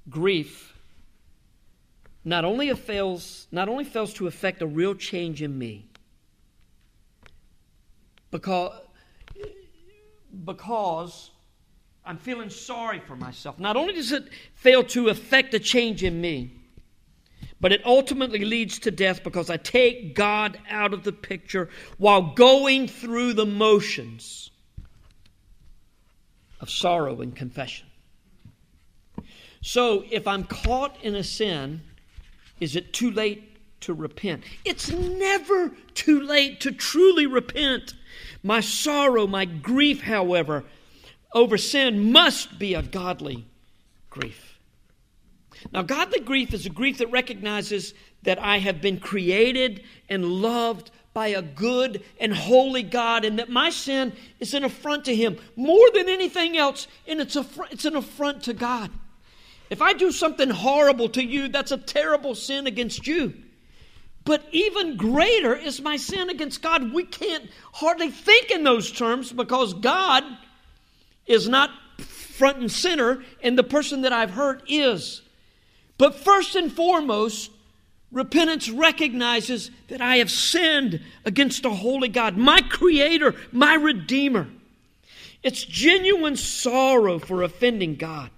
grief 0.10 0.76
not 2.26 2.46
only 2.46 2.74
fails, 2.76 3.48
not 3.52 3.70
only 3.70 3.84
fails 3.84 4.14
to 4.16 4.28
affect 4.28 4.62
a 4.62 4.68
real 4.68 4.94
change 4.94 5.42
in 5.42 5.58
me, 5.58 5.88
because, 8.32 8.74
because 10.46 11.32
I'm 12.06 12.18
feeling 12.18 12.50
sorry 12.50 13.00
for 13.00 13.16
myself. 13.16 13.60
Not 13.60 13.76
only 13.76 13.94
does 13.94 14.12
it 14.12 14.30
fail 14.54 14.84
to 14.86 15.10
affect 15.10 15.54
a 15.54 15.60
change 15.60 16.04
in 16.04 16.20
me, 16.20 16.59
but 17.62 17.72
it 17.72 17.86
ultimately 17.86 18.46
leads 18.46 18.80
to 18.80 18.92
death 18.92 19.24
because 19.24 19.50
I 19.50 19.58
take 19.58 20.16
God 20.16 20.60
out 20.70 20.94
of 20.94 21.04
the 21.04 21.12
picture 21.12 21.70
while 21.98 22.34
going 22.34 22.88
through 22.88 23.34
the 23.34 23.46
motions 23.46 24.52
of 26.62 26.70
sorrow 26.70 27.22
and 27.22 27.36
confession. 27.36 27.88
So 29.62 30.06
if 30.10 30.28
I'm 30.28 30.46
caught 30.46 30.98
in 31.04 31.16
a 31.16 31.24
sin, 31.24 31.82
is 32.60 32.76
it 32.76 32.94
too 32.94 33.12
late 33.12 33.44
to 33.82 33.94
repent? 33.94 34.44
It's 34.64 34.90
never 34.90 35.72
too 35.94 36.22
late 36.22 36.62
to 36.62 36.72
truly 36.72 37.26
repent. 37.26 37.94
My 38.42 38.62
sorrow, 38.62 39.28
my 39.28 39.46
grief, 39.46 40.02
however, 40.02 40.64
over 41.34 41.58
sin 41.58 42.12
must 42.12 42.58
be 42.58 42.74
a 42.74 42.82
godly 42.82 43.46
grief. 44.10 44.49
Now, 45.72 45.82
godly 45.82 46.20
grief 46.20 46.54
is 46.54 46.66
a 46.66 46.70
grief 46.70 46.98
that 47.00 47.12
recognizes 47.12 47.94
that 48.24 48.40
I 48.40 48.60
have 48.60 48.82
been 48.82 49.00
created 49.00 49.84
and 50.08 50.26
loved 50.26 50.92
by 51.14 51.28
a 51.28 51.42
good 51.42 52.04
and 52.20 52.34
holy 52.34 52.84
God, 52.84 53.26
and 53.26 53.40
that 53.40 53.50
my 53.50 53.70
sin 53.70 54.14
is 54.40 54.54
an 54.54 54.64
affront 54.64 55.06
to 55.06 55.16
Him 55.16 55.38
more 55.56 55.90
than 55.94 56.08
anything 56.08 56.58
else, 56.58 56.88
and 57.08 57.20
it's, 57.20 57.36
a, 57.36 57.46
it's 57.72 57.86
an 57.86 57.96
affront 57.96 58.44
to 58.44 58.54
God. 58.54 58.92
If 59.70 59.82
I 59.82 59.94
do 59.94 60.12
something 60.12 60.50
horrible 60.50 61.10
to 61.10 61.24
you, 61.24 61.48
that's 61.48 61.72
a 61.72 61.78
terrible 61.78 62.36
sin 62.36 62.68
against 62.68 63.06
you. 63.06 63.34
But 64.26 64.44
even 64.52 64.98
greater 64.98 65.56
is 65.56 65.82
my 65.82 65.98
sin 65.98 66.30
against 66.30 66.62
God. 66.62 66.94
We 66.94 67.04
can't 67.04 67.50
hardly 67.74 68.12
think 68.12 68.52
in 68.52 68.64
those 68.64 68.92
terms 68.92 69.32
because 69.32 69.74
God 69.74 70.24
is 71.26 71.48
not 71.48 71.72
front 72.00 72.58
and 72.58 72.72
center, 72.72 73.24
and 73.44 73.58
the 73.58 73.64
person 73.64 74.02
that 74.02 74.14
I've 74.14 74.32
hurt 74.32 74.64
is. 74.68 75.22
But 76.00 76.16
first 76.16 76.56
and 76.56 76.72
foremost, 76.72 77.52
repentance 78.10 78.70
recognizes 78.70 79.70
that 79.90 80.02
I 80.02 80.16
have 80.18 80.32
sinned 80.32 81.02
against 81.26 81.66
a 81.66 81.70
holy 81.70 82.08
God, 82.08 82.38
my 82.38 82.62
Creator, 82.62 83.36
my 83.52 83.76
Redeemer. 83.76 84.48
It's 85.44 85.64
genuine 85.64 86.38
sorrow 86.38 87.20
for 87.20 87.44
offending 87.44 87.96
God. 87.96 88.32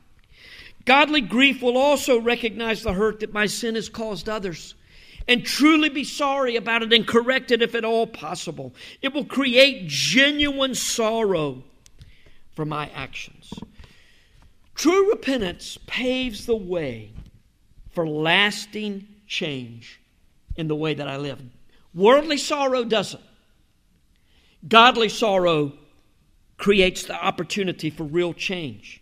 Godly 0.85 1.21
grief 1.21 1.61
will 1.61 1.77
also 1.77 2.19
recognize 2.19 2.81
the 2.81 2.93
hurt 2.93 3.19
that 3.19 3.31
my 3.31 3.45
sin 3.45 3.75
has 3.75 3.89
caused 3.89 4.27
others 4.27 4.73
and 5.27 5.45
truly 5.45 5.89
be 5.89 6.03
sorry 6.03 6.55
about 6.55 6.81
it 6.81 6.91
and 6.91 7.07
correct 7.07 7.51
it 7.51 7.61
if 7.61 7.75
at 7.75 7.85
all 7.85 8.07
possible. 8.07 8.73
It 9.03 9.13
will 9.13 9.25
create 9.25 9.87
genuine 9.87 10.73
sorrow 10.73 11.63
for 12.55 12.65
my 12.65 12.89
actions. 12.95 13.53
True 14.73 15.11
repentance 15.11 15.77
paves 15.85 16.47
the 16.47 16.55
way 16.55 17.11
for 17.91 18.07
lasting 18.07 19.07
change 19.27 19.99
in 20.55 20.67
the 20.67 20.75
way 20.75 20.93
that 20.93 21.07
I 21.07 21.17
live. 21.17 21.41
Worldly 21.93 22.37
sorrow 22.37 22.83
doesn't. 22.83 23.23
Godly 24.67 25.09
sorrow 25.09 25.73
creates 26.57 27.03
the 27.03 27.15
opportunity 27.15 27.89
for 27.89 28.03
real 28.03 28.33
change. 28.33 29.01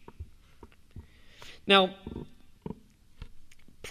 Now, 1.68 1.94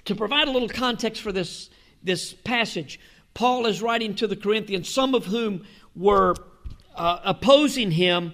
to 0.05 0.15
provide 0.15 0.49
a 0.49 0.51
little 0.51 0.69
context 0.69 1.23
for 1.23 1.33
this, 1.33 1.71
this 2.03 2.33
passage, 2.33 2.99
Paul 3.35 3.67
is 3.67 3.83
writing 3.83 4.15
to 4.17 4.27
the 4.27 4.37
Corinthians, 4.37 4.89
some 4.89 5.15
of 5.15 5.27
whom 5.27 5.65
were 5.95 6.35
uh, 6.97 7.21
opposing 7.25 7.91
him 7.91 8.33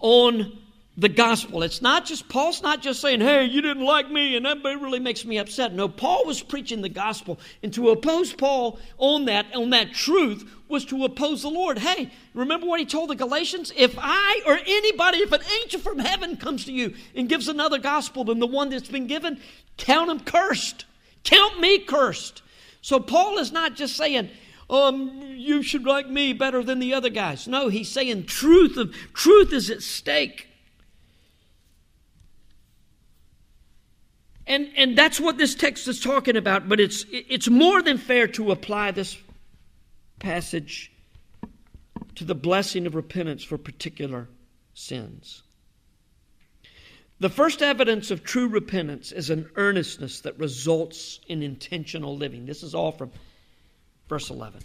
on 0.00 0.58
the 0.96 1.08
gospel. 1.08 1.62
It's 1.62 1.80
not 1.80 2.04
just, 2.04 2.28
Paul's 2.28 2.62
not 2.62 2.82
just 2.82 3.00
saying, 3.00 3.20
hey, 3.20 3.44
you 3.44 3.62
didn't 3.62 3.84
like 3.84 4.10
me 4.10 4.36
and 4.36 4.44
that 4.44 4.62
really 4.62 5.00
makes 5.00 5.24
me 5.24 5.38
upset. 5.38 5.72
No, 5.72 5.88
Paul 5.88 6.26
was 6.26 6.42
preaching 6.42 6.82
the 6.82 6.88
gospel. 6.90 7.40
And 7.62 7.72
to 7.74 7.90
oppose 7.90 8.32
Paul 8.32 8.78
on 8.98 9.24
that, 9.24 9.46
on 9.54 9.70
that 9.70 9.94
truth, 9.94 10.48
was 10.68 10.84
to 10.86 11.04
oppose 11.04 11.42
the 11.42 11.48
Lord. 11.48 11.78
Hey, 11.78 12.10
remember 12.34 12.66
what 12.66 12.80
he 12.80 12.86
told 12.86 13.10
the 13.10 13.14
Galatians? 13.14 13.72
If 13.74 13.94
I 13.98 14.42
or 14.46 14.58
anybody, 14.66 15.18
if 15.18 15.32
an 15.32 15.42
angel 15.62 15.80
from 15.80 15.98
heaven 15.98 16.36
comes 16.36 16.66
to 16.66 16.72
you 16.72 16.94
and 17.14 17.28
gives 17.28 17.48
another 17.48 17.78
gospel 17.78 18.24
than 18.24 18.38
the 18.38 18.46
one 18.46 18.68
that's 18.68 18.88
been 18.88 19.06
given, 19.06 19.40
count 19.78 20.10
him 20.10 20.20
cursed. 20.20 20.84
Count 21.24 21.58
me 21.60 21.78
cursed. 21.78 22.42
So 22.82 23.00
Paul 23.00 23.38
is 23.38 23.52
not 23.52 23.76
just 23.76 23.96
saying, 23.96 24.28
um, 24.68 25.22
you 25.22 25.62
should 25.62 25.84
like 25.84 26.08
me 26.08 26.32
better 26.32 26.62
than 26.62 26.80
the 26.80 26.94
other 26.94 27.10
guys. 27.10 27.48
No, 27.48 27.68
he's 27.68 27.90
saying 27.90 28.26
truth 28.26 28.76
of 28.76 28.94
truth 29.14 29.52
is 29.52 29.70
at 29.70 29.82
stake. 29.82 30.48
And, 34.52 34.68
and 34.76 34.98
that's 34.98 35.18
what 35.18 35.38
this 35.38 35.54
text 35.54 35.88
is 35.88 35.98
talking 35.98 36.36
about, 36.36 36.68
but 36.68 36.78
it's, 36.78 37.06
it's 37.10 37.48
more 37.48 37.80
than 37.80 37.96
fair 37.96 38.28
to 38.28 38.52
apply 38.52 38.90
this 38.90 39.16
passage 40.18 40.92
to 42.16 42.24
the 42.24 42.34
blessing 42.34 42.86
of 42.86 42.94
repentance 42.94 43.42
for 43.42 43.56
particular 43.56 44.28
sins. 44.74 45.42
The 47.18 47.30
first 47.30 47.62
evidence 47.62 48.10
of 48.10 48.24
true 48.24 48.46
repentance 48.46 49.10
is 49.10 49.30
an 49.30 49.48
earnestness 49.56 50.20
that 50.20 50.38
results 50.38 51.20
in 51.28 51.42
intentional 51.42 52.14
living. 52.14 52.44
This 52.44 52.62
is 52.62 52.74
all 52.74 52.92
from 52.92 53.10
verse 54.06 54.28
11. 54.28 54.60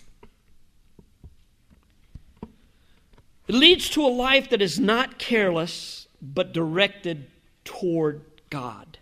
It 3.47 3.55
leads 3.55 3.89
to 3.91 4.05
a 4.05 4.09
life 4.09 4.49
that 4.49 4.61
is 4.61 4.81
not 4.81 5.17
careless, 5.17 6.09
but 6.21 6.51
directed 6.51 7.31
toward 7.63 8.25
God. 8.49 8.96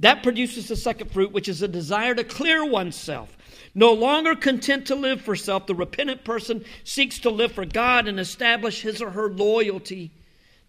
That 0.00 0.22
produces 0.22 0.68
the 0.68 0.76
second 0.76 1.10
fruit, 1.10 1.32
which 1.32 1.48
is 1.48 1.62
a 1.62 1.68
desire 1.68 2.14
to 2.14 2.24
clear 2.24 2.64
oneself. 2.64 3.36
No 3.74 3.92
longer 3.92 4.34
content 4.34 4.86
to 4.86 4.94
live 4.94 5.20
for 5.20 5.36
self, 5.36 5.66
the 5.66 5.74
repentant 5.74 6.24
person 6.24 6.64
seeks 6.84 7.18
to 7.20 7.30
live 7.30 7.52
for 7.52 7.64
God 7.64 8.08
and 8.08 8.20
establish 8.20 8.82
his 8.82 9.00
or 9.00 9.10
her 9.10 9.30
loyalty 9.30 10.10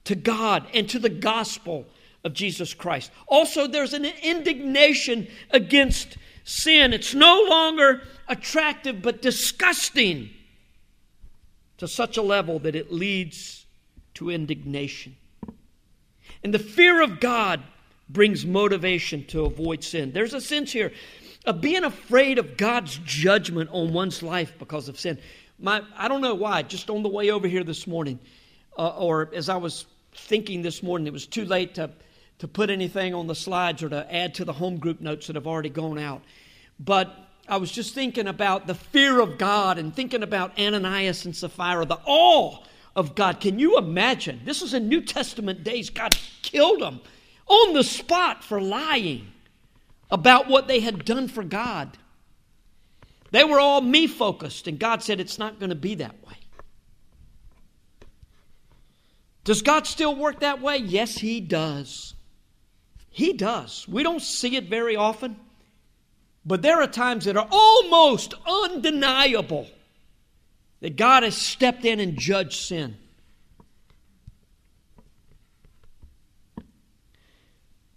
to 0.05 0.15
God 0.15 0.65
and 0.73 0.89
to 0.89 0.99
the 0.99 1.09
gospel 1.09 1.85
of 2.23 2.33
Jesus 2.33 2.73
Christ. 2.73 3.11
Also, 3.27 3.67
there's 3.67 3.93
an 3.93 4.05
indignation 4.05 5.27
against 5.51 6.17
sin. 6.43 6.93
It's 6.93 7.13
no 7.13 7.45
longer 7.49 8.01
attractive 8.27 9.01
but 9.01 9.21
disgusting 9.21 10.29
to 11.77 11.87
such 11.87 12.17
a 12.17 12.21
level 12.21 12.59
that 12.59 12.75
it 12.75 12.91
leads 12.91 13.65
to 14.15 14.29
indignation. 14.29 15.15
And 16.43 16.53
the 16.53 16.59
fear 16.59 17.01
of 17.01 17.19
God 17.19 17.61
brings 18.09 18.45
motivation 18.45 19.25
to 19.25 19.45
avoid 19.45 19.83
sin. 19.83 20.11
There's 20.11 20.33
a 20.33 20.41
sense 20.41 20.71
here 20.71 20.91
of 21.45 21.61
being 21.61 21.83
afraid 21.83 22.39
of 22.39 22.57
God's 22.57 22.99
judgment 23.03 23.69
on 23.71 23.93
one's 23.93 24.21
life 24.23 24.53
because 24.59 24.89
of 24.89 24.99
sin. 24.99 25.17
My, 25.59 25.81
I 25.95 26.07
don't 26.07 26.21
know 26.21 26.35
why, 26.35 26.61
just 26.61 26.89
on 26.89 27.03
the 27.03 27.09
way 27.09 27.31
over 27.31 27.47
here 27.47 27.63
this 27.63 27.87
morning, 27.87 28.19
uh, 28.77 28.89
or 28.89 29.29
as 29.33 29.49
I 29.49 29.57
was 29.57 29.85
thinking 30.13 30.61
this 30.61 30.83
morning, 30.83 31.07
it 31.07 31.13
was 31.13 31.25
too 31.25 31.45
late 31.45 31.75
to, 31.75 31.89
to 32.39 32.47
put 32.47 32.69
anything 32.69 33.13
on 33.13 33.27
the 33.27 33.35
slides 33.35 33.81
or 33.81 33.89
to 33.89 34.13
add 34.13 34.35
to 34.35 34.45
the 34.45 34.53
home 34.53 34.77
group 34.77 35.01
notes 35.01 35.27
that 35.27 35.35
have 35.35 35.47
already 35.47 35.69
gone 35.69 35.97
out. 35.97 36.21
But 36.79 37.13
I 37.47 37.57
was 37.57 37.71
just 37.71 37.95
thinking 37.95 38.27
about 38.27 38.67
the 38.67 38.75
fear 38.75 39.19
of 39.19 39.37
God 39.37 39.77
and 39.77 39.95
thinking 39.95 40.21
about 40.21 40.59
Ananias 40.59 41.25
and 41.25 41.35
Sapphira, 41.35 41.85
the 41.85 41.99
awe 42.05 42.59
of 42.95 43.15
God. 43.15 43.39
Can 43.39 43.57
you 43.57 43.77
imagine? 43.77 44.41
This 44.43 44.61
is 44.61 44.73
in 44.73 44.89
New 44.89 45.01
Testament 45.01 45.63
days. 45.63 45.89
God 45.89 46.15
killed 46.41 46.81
them 46.81 46.99
on 47.47 47.73
the 47.73 47.83
spot 47.83 48.43
for 48.43 48.61
lying 48.61 49.31
about 50.09 50.47
what 50.47 50.67
they 50.67 50.79
had 50.79 51.05
done 51.05 51.27
for 51.27 51.43
God. 51.43 51.97
They 53.31 53.43
were 53.43 53.59
all 53.59 53.81
me 53.81 54.07
focused, 54.07 54.67
and 54.67 54.79
God 54.79 55.03
said 55.03 55.19
it's 55.19 55.39
not 55.39 55.59
going 55.59 55.69
to 55.69 55.75
be 55.75 55.95
that 55.95 56.15
way. 56.25 56.35
Does 59.43 59.61
God 59.61 59.87
still 59.87 60.15
work 60.15 60.41
that 60.41 60.61
way? 60.61 60.77
Yes, 60.77 61.17
He 61.17 61.39
does. 61.39 62.13
He 63.09 63.33
does. 63.33 63.87
We 63.87 64.03
don't 64.03 64.21
see 64.21 64.55
it 64.55 64.65
very 64.69 64.95
often, 64.95 65.37
but 66.45 66.61
there 66.61 66.81
are 66.81 66.87
times 66.87 67.25
that 67.25 67.37
are 67.37 67.47
almost 67.49 68.33
undeniable 68.45 69.67
that 70.81 70.95
God 70.95 71.23
has 71.23 71.35
stepped 71.35 71.85
in 71.85 71.99
and 71.99 72.17
judged 72.17 72.59
sin. 72.59 72.97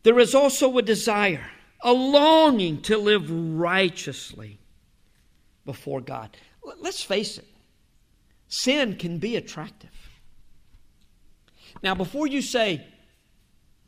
There 0.03 0.19
is 0.19 0.35
also 0.35 0.77
a 0.79 0.83
desire, 0.83 1.47
a 1.83 1.93
longing 1.93 2.83
to 2.83 2.97
live 2.97 3.31
righteously 3.31 4.59
before 5.65 6.01
God. 6.01 6.37
Let's 6.79 7.03
face 7.03 7.39
it, 7.39 7.47
sin 8.49 8.97
can 8.97 9.19
be 9.19 9.37
attractive. 9.37 9.91
Now, 11.83 11.95
before 11.95 12.27
you 12.27 12.43
say, 12.43 12.85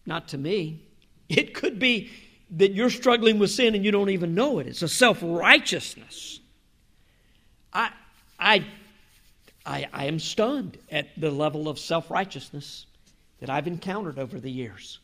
not 0.07 0.29
to 0.29 0.39
me, 0.39 0.87
it 1.29 1.55
could 1.55 1.79
be 1.79 2.11
that 2.51 2.73
you're 2.73 2.91
struggling 2.91 3.39
with 3.39 3.51
sin 3.51 3.75
and 3.75 3.85
you 3.85 3.91
don't 3.91 4.11
even 4.11 4.35
know 4.35 4.59
it. 4.59 4.67
It's 4.67 4.83
a 4.83 4.89
self 4.89 5.19
righteousness. 5.23 6.41
I, 7.73 7.91
I 8.39 8.67
I, 9.65 9.87
I 9.93 10.07
am 10.07 10.19
stunned 10.19 10.79
at 10.91 11.09
the 11.17 11.31
level 11.31 11.69
of 11.69 11.79
self 11.79 12.11
righteousness 12.11 12.87
that 13.41 13.51
I've 13.51 13.67
encountered 13.67 14.19
over 14.19 14.41
the 14.41 14.51
years. 14.51 14.99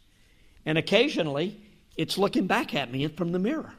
And 0.67 0.79
occasionally, 0.79 1.61
it's 1.97 2.19
looking 2.19 2.47
back 2.47 2.75
at 2.75 2.91
me 2.91 3.07
from 3.09 3.33
the 3.33 3.39
mirror. 3.39 3.73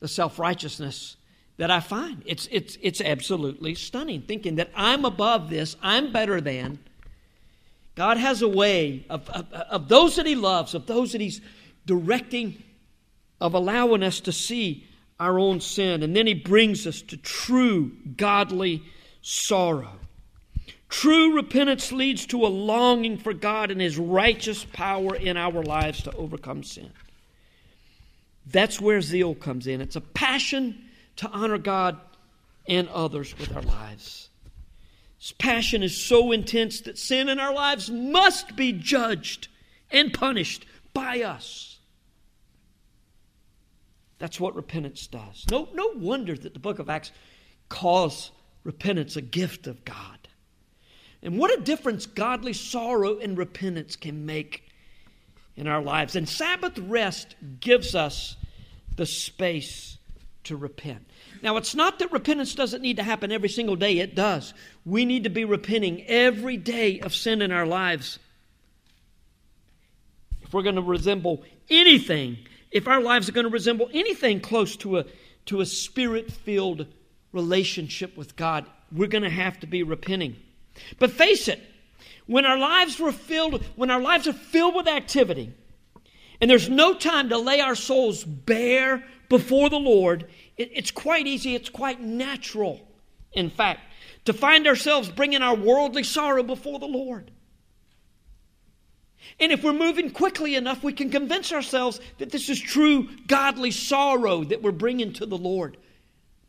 The 0.00 0.08
self 0.08 0.38
righteousness 0.38 1.16
that 1.56 1.70
I 1.70 1.80
find. 1.80 2.22
It's, 2.26 2.48
it's, 2.50 2.76
it's 2.82 3.00
absolutely 3.00 3.74
stunning, 3.74 4.22
thinking 4.22 4.56
that 4.56 4.70
I'm 4.74 5.04
above 5.04 5.50
this, 5.50 5.76
I'm 5.82 6.12
better 6.12 6.40
than. 6.40 6.78
God 7.94 8.16
has 8.16 8.42
a 8.42 8.48
way 8.48 9.06
of, 9.08 9.28
of, 9.30 9.52
of 9.52 9.88
those 9.88 10.16
that 10.16 10.26
He 10.26 10.34
loves, 10.34 10.74
of 10.74 10.86
those 10.86 11.12
that 11.12 11.20
He's 11.20 11.40
directing, 11.86 12.62
of 13.40 13.54
allowing 13.54 14.02
us 14.02 14.20
to 14.20 14.32
see 14.32 14.86
our 15.20 15.38
own 15.38 15.60
sin. 15.60 16.02
And 16.02 16.14
then 16.16 16.26
He 16.26 16.34
brings 16.34 16.86
us 16.86 17.02
to 17.02 17.16
true 17.16 17.92
godly 18.16 18.82
sorrow. 19.22 20.00
True 21.00 21.34
repentance 21.34 21.90
leads 21.90 22.24
to 22.26 22.46
a 22.46 22.48
longing 22.48 23.18
for 23.18 23.34
God 23.34 23.72
and 23.72 23.80
His 23.80 23.98
righteous 23.98 24.64
power 24.64 25.16
in 25.16 25.36
our 25.36 25.60
lives 25.64 26.04
to 26.04 26.14
overcome 26.14 26.62
sin. 26.62 26.88
That's 28.46 28.80
where 28.80 29.00
zeal 29.00 29.34
comes 29.34 29.66
in. 29.66 29.80
It's 29.80 29.96
a 29.96 30.00
passion 30.00 30.84
to 31.16 31.28
honor 31.30 31.58
God 31.58 31.98
and 32.68 32.88
others 32.90 33.36
with 33.36 33.56
our 33.56 33.62
lives. 33.62 34.28
This 35.18 35.32
passion 35.32 35.82
is 35.82 35.96
so 35.96 36.30
intense 36.30 36.82
that 36.82 36.96
sin 36.96 37.28
in 37.28 37.40
our 37.40 37.52
lives 37.52 37.90
must 37.90 38.54
be 38.54 38.70
judged 38.70 39.48
and 39.90 40.14
punished 40.14 40.64
by 40.92 41.22
us. 41.22 41.80
That's 44.20 44.38
what 44.38 44.54
repentance 44.54 45.08
does. 45.08 45.44
No, 45.50 45.68
no 45.74 45.88
wonder 45.96 46.36
that 46.36 46.54
the 46.54 46.60
book 46.60 46.78
of 46.78 46.88
Acts 46.88 47.10
calls 47.68 48.30
repentance 48.62 49.16
a 49.16 49.22
gift 49.22 49.66
of 49.66 49.84
God. 49.84 50.23
And 51.24 51.38
what 51.38 51.58
a 51.58 51.62
difference 51.62 52.04
godly 52.04 52.52
sorrow 52.52 53.18
and 53.18 53.36
repentance 53.36 53.96
can 53.96 54.26
make 54.26 54.62
in 55.56 55.66
our 55.66 55.82
lives. 55.82 56.14
And 56.14 56.28
Sabbath 56.28 56.78
rest 56.78 57.34
gives 57.60 57.94
us 57.94 58.36
the 58.96 59.06
space 59.06 59.96
to 60.44 60.56
repent. 60.56 61.06
Now, 61.42 61.56
it's 61.56 61.74
not 61.74 61.98
that 61.98 62.12
repentance 62.12 62.54
doesn't 62.54 62.82
need 62.82 62.96
to 62.96 63.02
happen 63.02 63.32
every 63.32 63.48
single 63.48 63.76
day, 63.76 63.98
it 63.98 64.14
does. 64.14 64.52
We 64.84 65.06
need 65.06 65.24
to 65.24 65.30
be 65.30 65.46
repenting 65.46 66.04
every 66.06 66.58
day 66.58 67.00
of 67.00 67.14
sin 67.14 67.40
in 67.40 67.50
our 67.50 67.66
lives. 67.66 68.18
If 70.42 70.52
we're 70.52 70.62
going 70.62 70.74
to 70.76 70.82
resemble 70.82 71.42
anything, 71.70 72.38
if 72.70 72.86
our 72.86 73.00
lives 73.00 73.28
are 73.28 73.32
going 73.32 73.46
to 73.46 73.52
resemble 73.52 73.88
anything 73.94 74.40
close 74.40 74.76
to 74.76 74.98
a, 74.98 75.04
to 75.46 75.62
a 75.62 75.66
spirit 75.66 76.30
filled 76.30 76.86
relationship 77.32 78.16
with 78.16 78.36
God, 78.36 78.66
we're 78.92 79.08
going 79.08 79.24
to 79.24 79.30
have 79.30 79.58
to 79.60 79.66
be 79.66 79.82
repenting. 79.82 80.36
But 80.98 81.12
face 81.12 81.48
it, 81.48 81.60
when 82.26 82.46
our 82.46 82.58
lives 82.58 82.98
were 82.98 83.12
filled, 83.12 83.62
when 83.76 83.90
our 83.90 84.00
lives 84.00 84.26
are 84.26 84.32
filled 84.32 84.74
with 84.74 84.88
activity, 84.88 85.52
and 86.40 86.50
there's 86.50 86.68
no 86.68 86.94
time 86.94 87.28
to 87.28 87.38
lay 87.38 87.60
our 87.60 87.74
souls 87.74 88.24
bare 88.24 89.04
before 89.28 89.70
the 89.70 89.78
Lord, 89.78 90.26
it, 90.56 90.70
it's 90.74 90.90
quite 90.90 91.26
easy, 91.26 91.54
it's 91.54 91.70
quite 91.70 92.00
natural, 92.00 92.80
in 93.32 93.50
fact, 93.50 93.80
to 94.24 94.32
find 94.32 94.66
ourselves 94.66 95.08
bringing 95.08 95.42
our 95.42 95.54
worldly 95.54 96.02
sorrow 96.02 96.42
before 96.42 96.78
the 96.78 96.86
Lord. 96.86 97.30
And 99.40 99.52
if 99.52 99.64
we're 99.64 99.72
moving 99.72 100.10
quickly 100.10 100.54
enough, 100.54 100.82
we 100.82 100.92
can 100.92 101.10
convince 101.10 101.52
ourselves 101.52 102.00
that 102.18 102.30
this 102.30 102.48
is 102.48 102.60
true 102.60 103.08
godly 103.26 103.70
sorrow 103.70 104.44
that 104.44 104.62
we're 104.62 104.72
bringing 104.72 105.12
to 105.14 105.26
the 105.26 105.38
Lord 105.38 105.78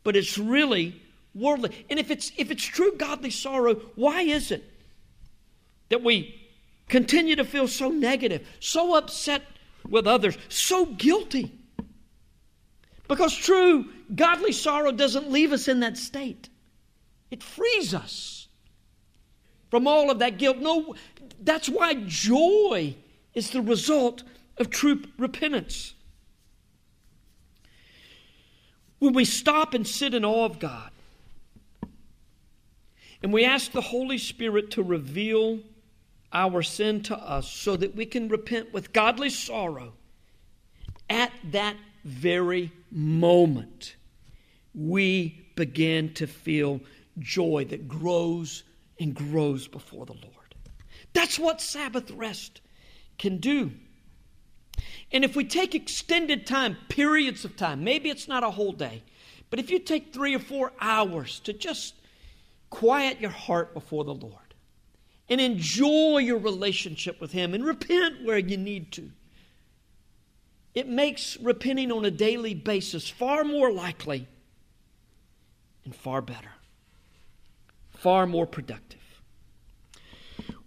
but 0.06 0.14
it's 0.14 0.38
really 0.38 1.02
worldly. 1.36 1.86
And 1.90 1.98
if 1.98 2.10
it's 2.10 2.32
if 2.36 2.50
it's 2.50 2.64
true 2.64 2.92
godly 2.96 3.30
sorrow, 3.30 3.74
why 3.94 4.22
is 4.22 4.50
it 4.50 4.64
that 5.88 6.02
we 6.02 6.34
continue 6.88 7.36
to 7.36 7.44
feel 7.44 7.68
so 7.68 7.90
negative, 7.90 8.46
so 8.60 8.96
upset 8.96 9.42
with 9.88 10.06
others, 10.06 10.36
so 10.48 10.86
guilty? 10.86 11.52
Because 13.08 13.34
true 13.36 13.86
godly 14.14 14.52
sorrow 14.52 14.90
doesn't 14.90 15.30
leave 15.30 15.52
us 15.52 15.68
in 15.68 15.80
that 15.80 15.96
state. 15.96 16.48
It 17.30 17.42
frees 17.42 17.94
us 17.94 18.48
from 19.70 19.86
all 19.86 20.10
of 20.10 20.18
that 20.20 20.38
guilt. 20.38 20.58
No, 20.58 20.94
that's 21.40 21.68
why 21.68 21.94
joy 22.06 22.96
is 23.34 23.50
the 23.50 23.60
result 23.60 24.22
of 24.56 24.70
true 24.70 25.02
repentance. 25.18 25.94
When 28.98 29.12
we 29.12 29.24
stop 29.24 29.74
and 29.74 29.86
sit 29.86 30.14
in 30.14 30.24
awe 30.24 30.46
of 30.46 30.58
God, 30.58 30.90
and 33.22 33.32
we 33.32 33.44
ask 33.44 33.72
the 33.72 33.80
Holy 33.80 34.18
Spirit 34.18 34.70
to 34.72 34.82
reveal 34.82 35.60
our 36.32 36.62
sin 36.62 37.02
to 37.04 37.16
us 37.16 37.50
so 37.50 37.76
that 37.76 37.94
we 37.94 38.06
can 38.06 38.28
repent 38.28 38.72
with 38.72 38.92
godly 38.92 39.30
sorrow, 39.30 39.94
at 41.08 41.32
that 41.52 41.76
very 42.04 42.72
moment, 42.90 43.96
we 44.74 45.46
begin 45.54 46.12
to 46.14 46.26
feel 46.26 46.80
joy 47.18 47.64
that 47.68 47.88
grows 47.88 48.64
and 49.00 49.14
grows 49.14 49.66
before 49.66 50.06
the 50.06 50.12
Lord. 50.12 50.54
That's 51.12 51.38
what 51.38 51.60
Sabbath 51.60 52.10
rest 52.10 52.60
can 53.18 53.38
do. 53.38 53.72
And 55.10 55.24
if 55.24 55.34
we 55.34 55.44
take 55.44 55.74
extended 55.74 56.46
time, 56.46 56.76
periods 56.88 57.44
of 57.44 57.56
time, 57.56 57.82
maybe 57.82 58.10
it's 58.10 58.28
not 58.28 58.44
a 58.44 58.50
whole 58.50 58.72
day, 58.72 59.02
but 59.48 59.58
if 59.58 59.70
you 59.70 59.78
take 59.78 60.12
three 60.12 60.34
or 60.34 60.38
four 60.40 60.72
hours 60.80 61.40
to 61.40 61.52
just 61.52 61.95
quiet 62.70 63.20
your 63.20 63.30
heart 63.30 63.74
before 63.74 64.04
the 64.04 64.14
Lord 64.14 64.54
and 65.28 65.40
enjoy 65.40 66.18
your 66.18 66.38
relationship 66.38 67.20
with 67.20 67.32
Him 67.32 67.54
and 67.54 67.64
repent 67.64 68.24
where 68.24 68.38
you 68.38 68.56
need 68.56 68.92
to, 68.92 69.10
it 70.74 70.88
makes 70.88 71.38
repenting 71.40 71.90
on 71.90 72.04
a 72.04 72.10
daily 72.10 72.54
basis 72.54 73.08
far 73.08 73.44
more 73.44 73.72
likely 73.72 74.28
and 75.84 75.94
far 75.94 76.20
better, 76.20 76.52
far 77.90 78.26
more 78.26 78.46
productive. 78.46 79.00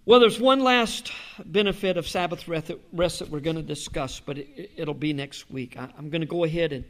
Well, 0.04 0.18
there's 0.18 0.40
one 0.40 0.60
last 0.60 1.12
benefit 1.44 1.96
of 1.96 2.08
Sabbath 2.08 2.48
rest 2.48 3.18
that 3.20 3.30
we're 3.30 3.40
going 3.40 3.56
to 3.56 3.62
discuss, 3.62 4.18
but 4.18 4.38
it, 4.38 4.84
will 4.84 4.94
be 4.94 5.12
next 5.12 5.50
week. 5.50 5.76
I'm 5.78 6.10
going 6.10 6.22
to 6.22 6.26
go 6.26 6.42
ahead 6.42 6.72
and 6.72 6.84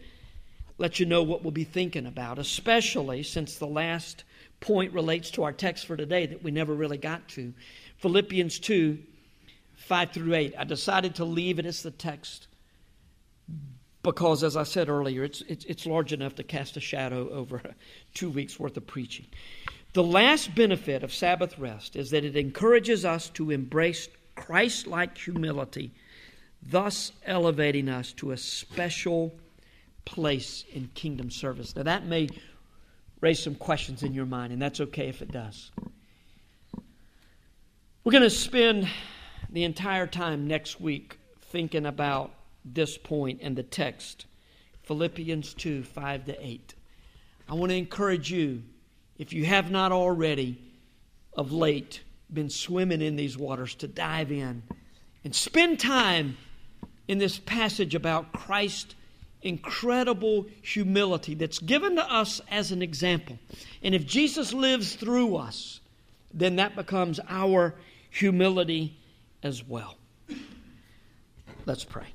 let 0.78 0.99
you 0.99 1.05
know 1.05 1.22
what 1.22 1.43
we'll 1.43 1.51
be 1.51 1.64
thinking 1.64 2.07
about, 2.07 2.39
especially 2.39 3.22
since 3.22 3.57
the 3.57 3.66
last 3.66 4.24
point 4.61 4.92
relates 4.92 5.30
to 5.32 5.42
our 5.42 5.52
text 5.52 5.86
for 5.86 5.96
today 5.96 6.26
that 6.26 6.42
we 6.42 6.50
never 6.50 6.74
really 6.74 6.98
got 6.98 7.26
to 7.28 7.52
Philippians 7.98 8.58
2 8.58 8.98
5 9.76 10.11
through 10.12 10.34
8. 10.34 10.54
I 10.58 10.64
decided 10.64 11.14
to 11.16 11.24
leave 11.24 11.58
it 11.58 11.66
as 11.66 11.82
the 11.82 11.90
text 11.90 12.46
because, 14.02 14.42
as 14.42 14.56
I 14.56 14.62
said 14.62 14.88
earlier, 14.88 15.24
it's, 15.24 15.42
it's, 15.42 15.64
it's 15.64 15.86
large 15.86 16.12
enough 16.12 16.34
to 16.36 16.42
cast 16.42 16.76
a 16.76 16.80
shadow 16.80 17.28
over 17.30 17.62
two 18.14 18.30
weeks' 18.30 18.58
worth 18.58 18.76
of 18.76 18.86
preaching. 18.86 19.26
The 19.92 20.02
last 20.02 20.54
benefit 20.54 21.02
of 21.02 21.12
Sabbath 21.12 21.58
rest 21.58 21.96
is 21.96 22.11
that 22.11 22.24
it 22.24 22.36
encourages 22.36 23.04
us 23.04 23.28
to 23.30 23.50
embrace 23.50 24.08
Christ 24.36 24.86
like 24.86 25.18
humility, 25.18 25.92
thus 26.62 27.12
elevating 27.26 27.88
us 27.88 28.12
to 28.14 28.30
a 28.30 28.36
special 28.36 29.34
place 30.04 30.64
in 30.72 30.90
kingdom 30.94 31.30
service. 31.30 31.74
Now, 31.74 31.82
that 31.82 32.06
may 32.06 32.28
raise 33.21 33.43
some 33.43 33.55
questions 33.55 34.03
in 34.03 34.14
your 34.14 34.27
mind, 34.27 34.53
and 34.53 34.61
that's 34.61 34.81
okay 34.81 35.09
if 35.09 35.23
it 35.23 35.31
does. 35.31 35.71
We're 38.03 38.12
going 38.12 38.23
to 38.23 38.31
spend 38.31 38.89
the 39.51 39.64
entire 39.64 40.07
time 40.07 40.47
next 40.47 40.81
week 40.81 41.18
thinking 41.51 41.87
about 41.87 42.33
this 42.64 42.97
point 42.97 43.41
in 43.41 43.55
the 43.55 43.62
text 43.62 44.27
Philippians 44.85 45.55
2 45.55 45.83
5 45.83 46.25
to 46.27 46.47
8. 46.47 46.75
I 47.49 47.55
want 47.55 47.71
to 47.71 47.77
encourage 47.77 48.31
you, 48.31 48.62
if 49.18 49.33
you 49.33 49.45
have 49.45 49.71
not 49.71 49.93
already 49.93 50.61
of 51.35 51.53
late 51.53 52.03
been 52.33 52.51
swimming 52.51 53.03
in 53.03 53.16
these 53.16 53.37
waters, 53.37 53.75
to 53.77 53.89
dive 53.89 54.33
in 54.33 54.62
and 55.25 55.35
spend 55.35 55.79
time 55.79 56.37
in 57.07 57.18
this 57.18 57.39
passage 57.39 57.95
about 57.95 58.33
Christ's 58.33 58.95
incredible 59.43 60.47
humility 60.62 61.34
that's 61.34 61.59
given 61.59 61.97
to 61.97 62.12
us 62.12 62.41
as 62.51 62.72
an 62.72 62.82
example. 62.82 63.38
And 63.82 63.95
if 63.95 64.07
Jesus 64.07 64.53
lives 64.53 64.95
through 64.95 65.36
us, 65.36 65.80
then 66.32 66.57
that 66.57 66.76
becomes 66.76 67.20
our 67.28 67.74
humility 68.11 68.97
as 69.43 69.66
well. 69.66 69.97
Let's 71.66 71.84
pray. 71.84 72.07